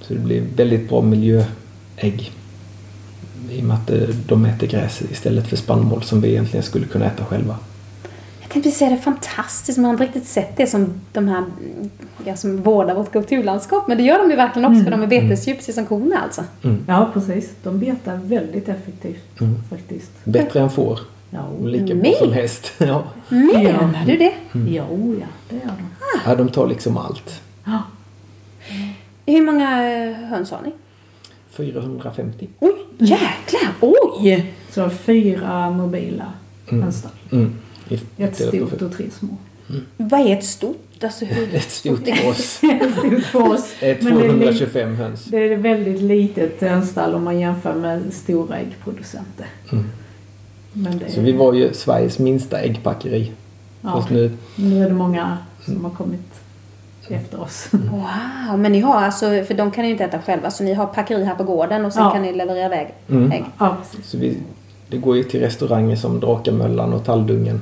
[0.00, 2.32] Så det blir väldigt bra miljöägg.
[3.50, 6.86] I och med att eh, de äter gräs istället för spannmål som vi egentligen skulle
[6.86, 7.56] kunna äta själva.
[8.48, 11.44] Jag tänkte säga det är fantastiskt, man har inte riktigt sett det som de här
[12.24, 13.88] ja, som vårdar vårt kulturlandskap.
[13.88, 16.44] Men det gör de ju verkligen också, för de är betesdjur precis som korna alltså.
[16.86, 17.50] Ja, precis.
[17.62, 19.54] De betar väldigt effektivt Mm.
[19.70, 20.10] faktiskt.
[20.24, 20.98] Bättre än får
[21.30, 22.72] Ja, och lika bra som häst.
[22.78, 23.04] Ja.
[23.28, 24.32] Menar du det?
[24.52, 25.88] jo, ja, det gör de.
[26.26, 27.40] ja, de tar liksom allt.
[27.64, 27.82] Ja.
[29.26, 30.72] Hur många eh, höns har ni?
[31.50, 32.48] 450.
[32.60, 33.70] Oj, jäklar!
[33.80, 34.52] Oj!
[34.70, 36.32] Så har fyra mobila
[36.70, 37.12] hönsstall.
[37.90, 38.02] Mm.
[38.16, 39.28] I- Ett stort och tre små.
[39.96, 40.76] Vad är ett stort?
[41.02, 41.54] Alltså hur...
[41.54, 42.60] Ett stort oss.
[42.62, 45.24] Ett stort li- 225 höns.
[45.24, 49.46] Det är ett väldigt litet hönsstall om man jämför med stora äggproducenter.
[49.72, 49.84] Mm.
[50.72, 53.32] Men det, Så vi var ju Sveriges minsta äggpackeri.
[53.80, 56.20] ja, Fast nu, nu är det många som har kommit
[57.08, 57.68] efter oss.
[57.72, 60.74] Wow, men ni har alltså, för de kan ni ju inte äta själva, så ni
[60.74, 62.10] har packeri här på gården och sen Ja.
[62.10, 63.32] kan ni leverera iväg Mm.
[63.32, 63.44] ägg.
[63.58, 64.10] Ja, precis.
[64.10, 64.36] så vi,
[64.88, 67.60] det går ju till restauranger som Drakamöllan och Talldungen.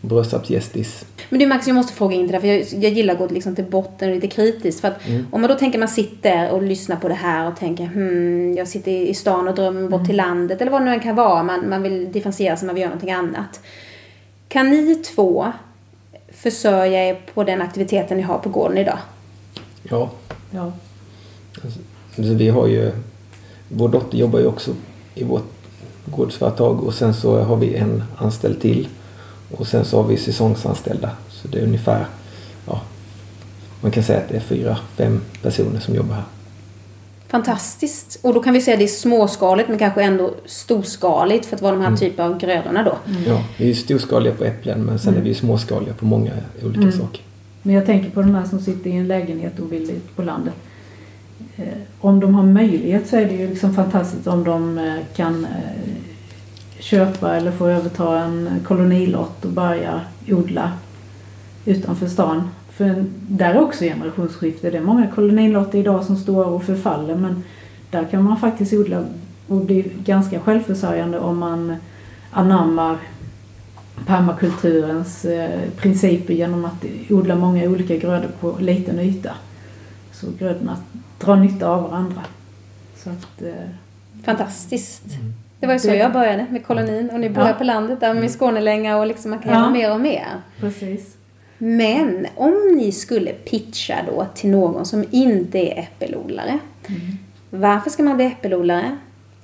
[0.00, 1.04] Brösarps Gästis.
[1.28, 3.26] Men du Max, jag måste fråga in det där, för jag, jag gillar att gå
[3.28, 4.80] liksom till botten och lite kritiskt.
[4.80, 7.84] För att om man då tänker man sitter och lyssnar på det här och tänker
[7.84, 11.00] hmm, jag sitter i stan och drömmer bort till landet eller vad det nu än
[11.00, 11.42] kan vara.
[11.42, 13.60] Man, man vill differentiera sig, man vill göra någonting annat.
[14.48, 15.52] Kan ni två
[16.32, 18.98] försörja er på den aktiviteten ni har på gården idag?
[19.82, 20.10] Ja,
[20.50, 20.72] Ja.
[22.16, 22.92] så vi har ju...
[23.68, 24.70] Vår dotter jobbar ju också
[25.14, 25.52] i vårt
[26.04, 28.88] gårdsföretag och sen så har vi en anställd till.
[29.56, 31.10] Och sen så har vi säsongsanställda.
[31.28, 32.06] Så det är ungefär,
[32.66, 32.80] ja,
[33.80, 36.24] man kan säga att det är fyra, fem personer som jobbar här.
[37.28, 38.18] Fantastiskt.
[38.22, 41.62] Och då kan vi säga att det är småskaligt men kanske ändå storskaligt för att
[41.62, 42.96] vara de här typen av grödorna då.
[43.26, 46.32] Ja, vi är ju storskaliga på äpplen men sen är vi ju småskaliga på många
[46.62, 47.22] olika saker.
[47.62, 50.22] Men jag tänker på de här som sitter i en lägenhet och vill ut på
[50.22, 50.54] landet.
[51.56, 51.64] Eh,
[52.00, 55.50] om de har möjlighet så är det ju liksom fantastiskt om de eh, kan eh,
[56.78, 60.72] köpa eller få överta en kolonilott och börja odla
[61.64, 62.50] utanför stan.
[62.70, 64.70] För där är också generationsskifte.
[64.70, 67.44] Det är många kolonilotter idag som står och förfaller men
[67.90, 69.04] där kan man faktiskt odla
[69.46, 71.76] och bli ganska självförsörjande om man
[72.30, 72.98] anammar
[74.06, 79.34] permakulturens eh, principer genom att odla många olika grödor på liten yta.
[80.12, 80.76] Så grödorna
[81.18, 82.22] drar nytta av varandra.
[82.96, 83.70] Så att, eh,
[84.24, 85.04] Fantastiskt.
[85.60, 87.46] Det var ju så jag började med kolonin och ni bor Ja.
[87.46, 89.58] här på landet där med Skånelänga och liksom man kan Ja.
[89.58, 90.26] göra mer och mer.
[90.60, 91.16] precis.
[91.58, 96.58] Men om ni skulle pitcha då till någon som inte är äppelodlare.
[97.50, 98.96] Varför ska man bli äppelodlare?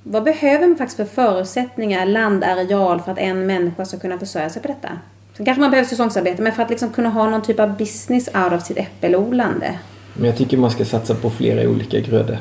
[0.03, 4.61] Vad behöver man faktiskt för förutsättningar, landareal, för att en människa ska kunna försörja sig
[4.61, 4.89] på detta?
[5.37, 8.27] Sen kanske man behöver säsongsarbete, men för att liksom kunna ha någon typ av business
[8.27, 9.79] out of sitt äppelodlande.
[10.13, 12.37] Men jag tycker man ska satsa på flera olika grödor.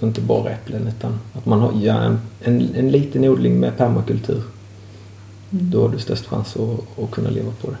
[0.00, 3.76] Så inte bara äpplen utan att man har ja, en, en, en liten odling med
[3.76, 4.42] permakultur.
[5.50, 7.76] Då har du störst chans att, att kunna leva på det.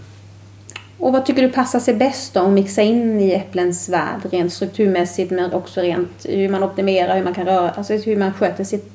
[0.98, 4.52] Och vad tycker du passar sig bäst då att mixa in i äpplens värld rent
[4.52, 8.64] strukturmässigt men också rent hur man optimerar, hur man kan röra, alltså hur man sköter
[8.64, 8.92] sitt,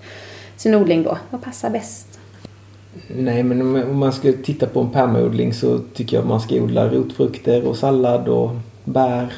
[0.57, 1.17] sin odling då?
[1.29, 2.19] Vad passar bäst?
[3.07, 6.55] Nej, men om- man ska titta på en permaodling så tycker jag att man ska
[6.55, 8.51] odla rotfrukter och sallad och
[8.83, 9.33] bär.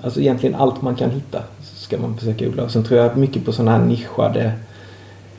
[0.00, 1.42] Alltså egentligen allt man kan hitta
[1.90, 2.68] ska man försöka odla.
[2.68, 4.52] Sen tror jag mycket på sådana här nischade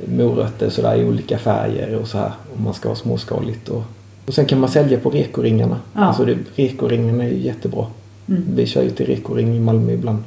[0.06, 2.32] morötter sådär i olika färger och så här.
[2.58, 3.70] Om man ska ha småskaligt.
[3.70, 3.84] Och,
[4.26, 5.80] och sen kan man sälja på rekoringarna.
[5.94, 6.02] Ja.
[6.02, 7.86] Alltså det, rekoringarna är ju jättebra.
[8.30, 8.44] Mm.
[8.56, 10.24] Vi kör ju till rekoring i Malmö ibland.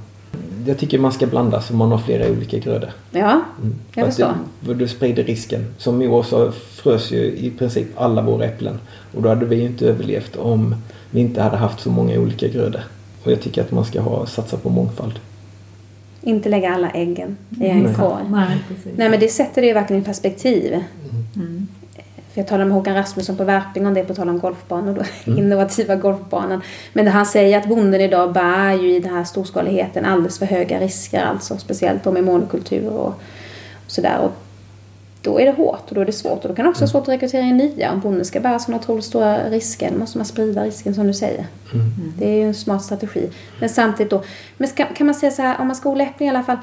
[0.66, 2.91] Jag tycker man ska blanda så man har flera olika grödor.
[3.11, 3.75] Ja, Mm.
[3.95, 4.35] Jag förstår.
[4.62, 5.66] För du sprider risken.
[5.79, 8.79] Som i år så frös ju i princip alla våra äpplen.
[9.14, 10.75] Och då hade vi ju inte överlevt om
[11.11, 12.81] vi inte hade haft så många olika grödor.
[13.25, 15.20] Och jag tycker att man ska ha, satsa på mångfald.
[16.25, 17.95] Inte lägga alla äggen i en Nej.
[17.95, 18.25] korg.
[18.97, 20.85] Nej, men det sätter det ju verkligen i perspektiv.
[21.37, 21.68] Mm.
[22.35, 25.03] För jag talade med Håkan Rasmusson på Värping om det på tal om golfbanor då.
[25.33, 25.39] Mm.
[25.45, 26.61] Innovativa golfbanan.
[26.93, 30.47] Men det han säger att bonden idag bär ju i den här storskaligheten alldeles för
[30.47, 31.59] höga risker alltså.
[31.59, 33.14] Speciellt om med monokultur och, och
[33.87, 34.18] sådär.
[34.18, 34.43] Och
[35.25, 36.43] då är det hårt och då är det svårt.
[36.43, 37.93] Och då kan det också vara svårt att rekrytera in nya.
[37.93, 39.91] Om bonden ska bära sådana otroligt stora risker.
[39.93, 41.47] Då måste man sprida risken som du säger.
[42.18, 43.29] Det är ju en smart strategi.
[43.61, 44.22] Men samtidigt då.
[44.57, 46.57] Men ska, kan man säga så här, om man ska odla äpplen i alla fall.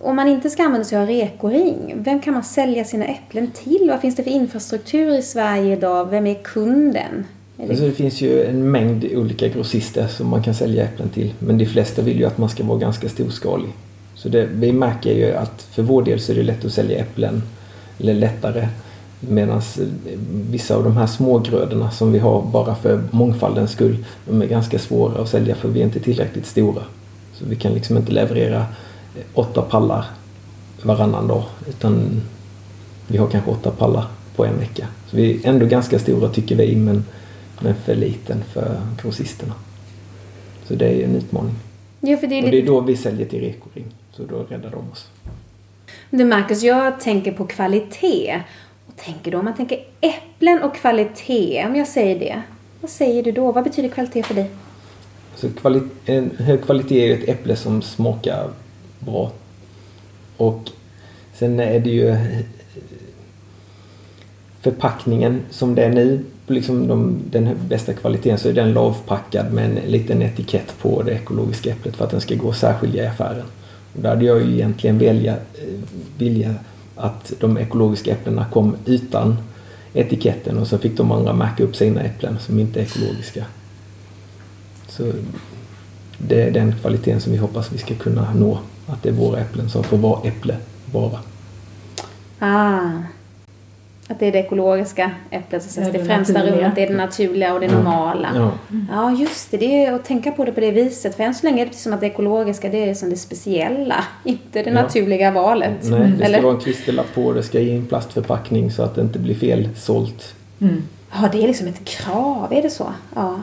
[0.00, 3.86] Om man inte ska använda sig av rekoring, vem kan man sälja sina äpplen till?
[3.90, 6.10] Vad finns det för infrastruktur i Sverige idag?
[6.10, 7.26] Vem är kunden?
[7.58, 7.90] Är Alltså det...
[7.90, 11.34] det finns ju en mängd olika grossister som man kan sälja äpplen till.
[11.38, 13.68] Men de flesta vill ju att man ska vara ganska storskalig.
[14.22, 16.98] Så det, vi märker ju att för vår del så är det lätt att sälja
[16.98, 17.42] äpplen.
[17.98, 18.68] Eller lättare.
[19.20, 19.62] Medan
[20.50, 24.04] vissa av de här smågrödorna som vi har bara för mångfaldens skull.
[24.26, 26.82] De är ganska svåra att sälja för vi är inte tillräckligt stora.
[27.32, 28.66] Så vi kan liksom inte leverera
[29.34, 30.04] åtta pallar
[30.82, 31.44] varannan dag.
[31.68, 32.22] Utan
[33.06, 34.06] vi har kanske åtta pallar
[34.36, 34.86] på en vecka.
[35.10, 37.04] Så vi är ändå ganska stora tycker vi men,
[37.60, 39.54] men för liten för grossisterna.
[40.68, 41.54] Så det är en utmaning.
[42.00, 43.84] För det är Och det är då vi säljer till Rekoring.
[44.16, 45.08] Så då räddar de oss.
[46.10, 48.42] Du Marcus, jag tänker på kvalitet.
[48.86, 52.42] Och tänker då, om man tänker äpplen och kvalitet, om jag säger det.
[52.80, 53.52] Vad säger du då?
[53.52, 54.50] Vad betyder kvalitet för dig?
[55.34, 58.50] Så kvali- en hög kvalitet är ju ett äpple som smakar
[58.98, 59.32] bra.
[60.36, 60.70] Och
[61.34, 62.16] sen är det ju
[64.60, 66.24] förpackningen som det är nu.
[66.46, 71.12] Liksom de, den bästa kvaliteten så är den lavpackad med en liten etikett på det
[71.12, 73.46] ekologiska äpplet för att den ska gå att särskilja i affären.
[73.92, 75.80] Då hade jag ju egentligen välja, eh,
[76.18, 76.54] vilja
[76.96, 79.36] att de ekologiska äpplena kom utan
[79.94, 83.44] etiketten och så fick de andra märka upp sina äpplen som inte är ekologiska.
[84.88, 85.12] Så
[86.18, 88.58] det är den kvaliteten som vi hoppas vi ska kunna nå.
[88.86, 90.56] Att det är våra äpplen som får vara äpple
[90.92, 91.18] bara.
[92.38, 92.90] Ah.
[94.12, 96.56] Att det är det ekologiska äpplet som sätts Ja, i det främsta naturliga.
[96.58, 96.74] rummet.
[96.74, 98.28] Det är det naturliga och det normala.
[98.34, 98.50] Ja.
[98.92, 99.56] Ja, just det.
[99.56, 101.14] Det är att tänka på det på det viset.
[101.16, 104.04] För än så länge är det som att det ekologiska, det är som det speciella.
[104.24, 104.82] Inte det Ja.
[104.82, 105.70] naturliga valet.
[105.82, 106.42] Nej, det ska Eller?
[106.42, 109.68] vara en klisterlapp på det ska i en plastförpackning så att det inte blir fel
[109.76, 110.34] sålt.
[110.60, 110.82] Mm.
[111.12, 112.52] Ja, det är liksom ett krav.
[112.52, 112.86] Är det så?
[113.14, 113.40] Ja.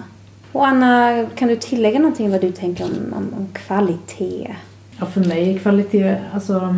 [0.51, 4.55] Och Anna, kan du tillägga någonting vad du tänker om, om, om kvalitet?
[4.99, 6.75] Ja, för mig är kvalitet, alltså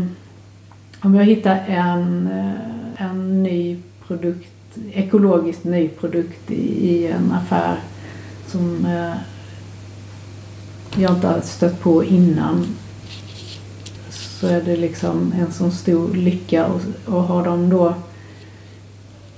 [1.04, 3.78] om jag hittar en, eh, en ny
[4.08, 7.80] produkt, ekologiskt ny produkt i, i en affär
[8.48, 9.14] som eh,
[11.02, 12.66] jag inte har stött på innan
[14.10, 17.94] så är det liksom en sån stor lycka och, och har de då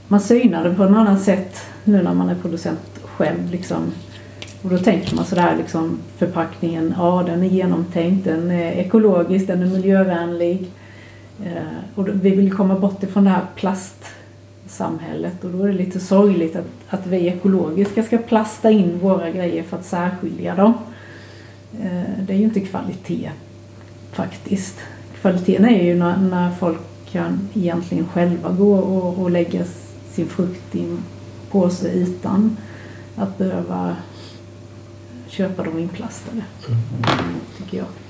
[0.08, 3.92] man synar det på ett annat sätt nu när man är producent själv liksom.
[4.62, 9.62] Och då tänker man sådär liksom förpackningen, ja den är genomtänkt, den är ekologisk, den
[9.62, 10.72] är miljövänlig.
[11.46, 16.00] Eh, och vi vill komma bort ifrån det här plastsamhället och då är det lite
[16.00, 20.74] sorgligt att, att vi ekologiska ska plasta in våra grejer för att särskilja dem.
[21.82, 23.32] Eh, det är ju inte kvalitet
[24.12, 24.80] faktiskt.
[25.22, 26.80] Kvaliteten är ju när, när folk
[27.12, 29.66] kan egentligen själva gå och, och lägga
[30.12, 31.04] sin frukt i en
[31.52, 32.58] påse utan
[33.16, 33.96] att behöva
[35.28, 36.44] köpa dem inplastade.
[37.58, 38.03] Tycker jag.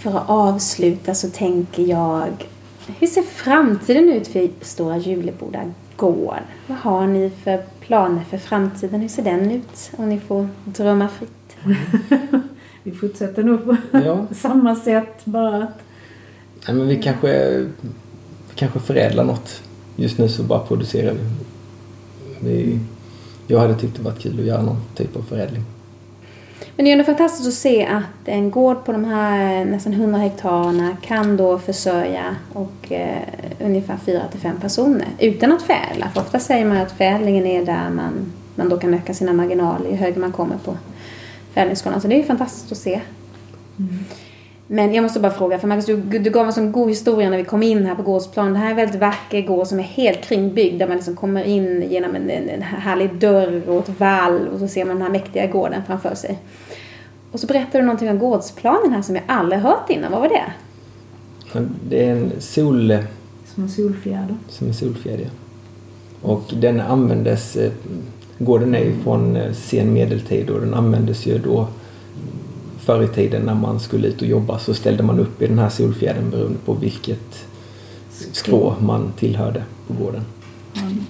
[0.00, 2.28] För att avsluta så tänker jag,
[2.98, 5.60] hur ser framtiden ut för Stora Juleboda
[5.96, 6.34] gård?
[6.66, 9.00] Vad har ni för planer för framtiden?
[9.00, 9.90] Hur ser den ut?
[9.96, 11.56] Om ni får drömma fritt.
[12.82, 14.26] Vi fortsätter nog på Ja.
[14.34, 15.78] samma sätt bara att
[16.66, 17.58] Nej, men vi kanske,
[18.48, 19.62] vi kanske förädlar något.
[19.96, 21.20] Just nu så bara producerar vi.
[22.40, 22.78] vi
[23.46, 25.64] jag hade tyckt det varit kul att göra någon typ av förädling.
[26.80, 30.18] Men det är ändå fantastiskt att se att en gård på de här nästan 100
[30.18, 33.22] hektarerna kan då försörja och, eh,
[33.64, 36.08] ungefär 4 till 5 personer utan att förädla.
[36.14, 39.90] För ofta säger man att förädlingen är där man, man då kan öka sina marginaler
[39.90, 40.76] ju högre man kommer på
[41.54, 42.00] förädlingsskalan.
[42.00, 43.00] Så det är ju fantastiskt att se.
[43.78, 44.04] Mm.
[44.66, 47.36] Men jag måste bara fråga, för Marcus, du, du gav en sån god historia när
[47.36, 48.52] vi kom in här på gårdsplan.
[48.52, 51.44] Det här är en väldigt vacker gård som är helt kringbyggd där man liksom kommer
[51.44, 55.02] in genom en, en, en härlig dörr och ett vall och så ser man den
[55.02, 56.38] här mäktiga gården framför sig.
[57.32, 60.12] Och så berättade du någonting om gårdsplanen här som jag aldrig hört innan.
[60.12, 60.52] Vad var det?
[61.88, 62.96] Det är en sol...
[63.54, 64.36] Som en solfjäder.
[64.48, 65.30] Som en solfjäder, ja.
[66.22, 67.56] Och den användes...
[67.56, 67.72] Eh,
[68.38, 71.68] gården är ju från eh, sen medeltid och den användes ju då
[72.78, 75.58] förr i tiden när man skulle ut och jobba så ställde man upp i den
[75.58, 77.46] här solfjädern beroende på vilket
[78.32, 80.24] skrå man tillhörde på gården.
[80.76, 81.04] Mm.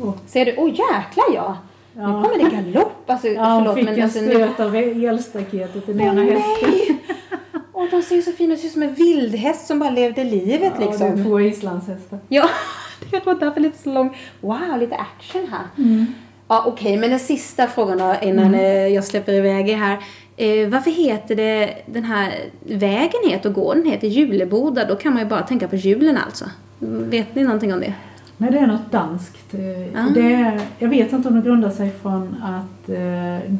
[0.00, 0.14] Oh.
[0.26, 0.54] Ser du?
[0.58, 1.56] Åh oh, jäklar ja!
[2.00, 2.06] Ja.
[2.06, 3.10] Nu kommer det galopp.
[3.10, 6.98] Alltså, ja, hon fick men, en alltså, stöt av elstaketet i den ena hästen.
[7.72, 8.60] Och de ser ju så fina ut.
[8.60, 11.18] ser ut som en vildhäst som bara levde livet ja, liksom.
[11.18, 12.18] Ja, två islandshästar.
[12.28, 12.48] Ja,
[13.10, 14.16] det var därför lite så lång.
[14.40, 15.84] Wow, lite action här.
[15.84, 16.06] Mm.
[16.48, 18.60] Ja, okej, okay, men den sista frågan då innan mm.
[18.60, 19.98] Eh, jag släpper iväg er här.
[20.36, 24.84] Eh, varför heter det, den här vägen heter och gården heter Juleboda?
[24.84, 26.44] Då kan man ju bara tänka på julen alltså.
[26.78, 27.94] Vet ni någonting om det?
[28.40, 29.54] Nej, det är något danskt.
[29.94, 30.08] Ah.
[30.14, 33.52] Det, jag vet inte om det grundar sig från att eh,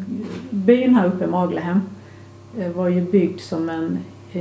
[0.51, 1.81] byn här uppe, Maglehem,
[2.59, 3.99] eh, var ju byggd som en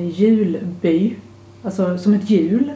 [0.10, 1.16] julby.
[1.64, 2.72] Alltså som ett jul.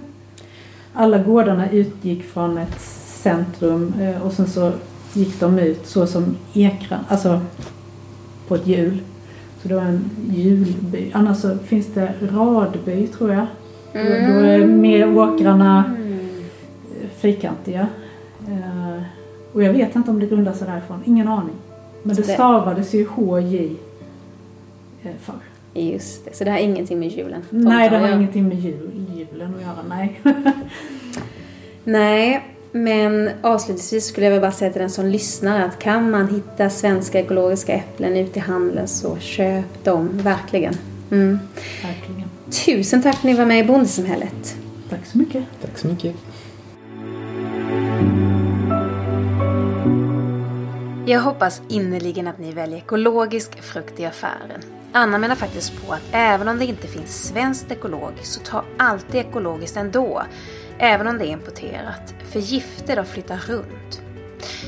[0.93, 4.71] Alla gårdarna utgick från ett centrum eh, och sen så
[5.13, 7.41] gick de ut så som ekran, alltså
[8.47, 9.01] på ett hjul.
[9.61, 11.11] Så det var en julby.
[11.13, 13.45] Annars så finns det radby tror jag.
[13.93, 14.33] Mm.
[14.33, 15.83] Då är mer åkrarna
[17.23, 17.87] fyrkantiga.
[18.47, 19.01] Eh,
[19.53, 21.03] och jag vet inte om det grundar sig därifrån.
[21.05, 21.55] Ingen aning.
[22.03, 23.75] Men det stavades ju HJ
[25.03, 25.35] eh, förr.
[25.73, 28.17] Just det, så det har ingenting med julen Nej, det har jag.
[28.17, 30.21] ingenting med jul, julen att göra, nej.
[31.83, 36.27] nej, men avslutningsvis skulle jag väl bara säga till den som lyssnar att kan man
[36.27, 40.73] hitta svenska ekologiska äpplen ute i handeln så köp dem, verkligen.
[41.11, 41.39] Mm.
[41.83, 42.29] Verkligen.
[42.65, 44.55] Tusen tack för att ni var med i Bondesamhället.
[44.89, 45.43] Tack så mycket.
[45.61, 46.15] Tack så mycket.
[51.05, 54.61] Jag hoppas innerligen att ni väljer ekologisk frukt i affären.
[54.91, 59.15] Anna menar faktiskt på att även om det inte finns svenskt ekologiskt så ta alltid
[59.15, 60.23] ekologiskt ändå,
[60.77, 64.01] även om det är importerat, för gifter de flyttar runt.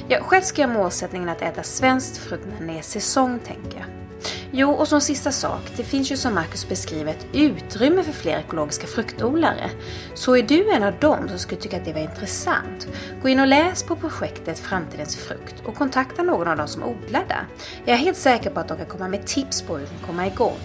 [0.08, 4.05] Ja, själv ska jag målsättningen att äta svenskt frukt när det är säsong, tänker jag.
[4.52, 8.40] Jo, och som sista sak, det finns ju som Marcus beskriver ett utrymme för fler
[8.40, 9.70] ekologiska fruktodlare.
[10.14, 12.88] Så är du en av dem som skulle tycka att det var intressant,
[13.22, 17.26] gå in och läs på projektet Framtidens frukt och kontakta någon av dem som odlar
[17.28, 17.46] där.
[17.86, 20.08] Jag är helt säker på att de kan komma med tips på hur du kan
[20.08, 20.60] komma igång.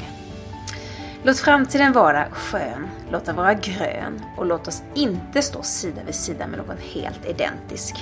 [1.22, 6.14] Låt framtiden vara skön, låt den vara grön och låt oss inte stå sida vid
[6.14, 7.96] sida med någon helt identisk.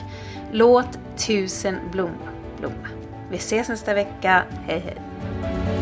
[0.52, 2.88] Låt tusen blommor blomma.
[3.30, 4.44] Vi ses nästa vecka.
[4.66, 5.07] Hej hej!
[5.20, 5.77] Thank you.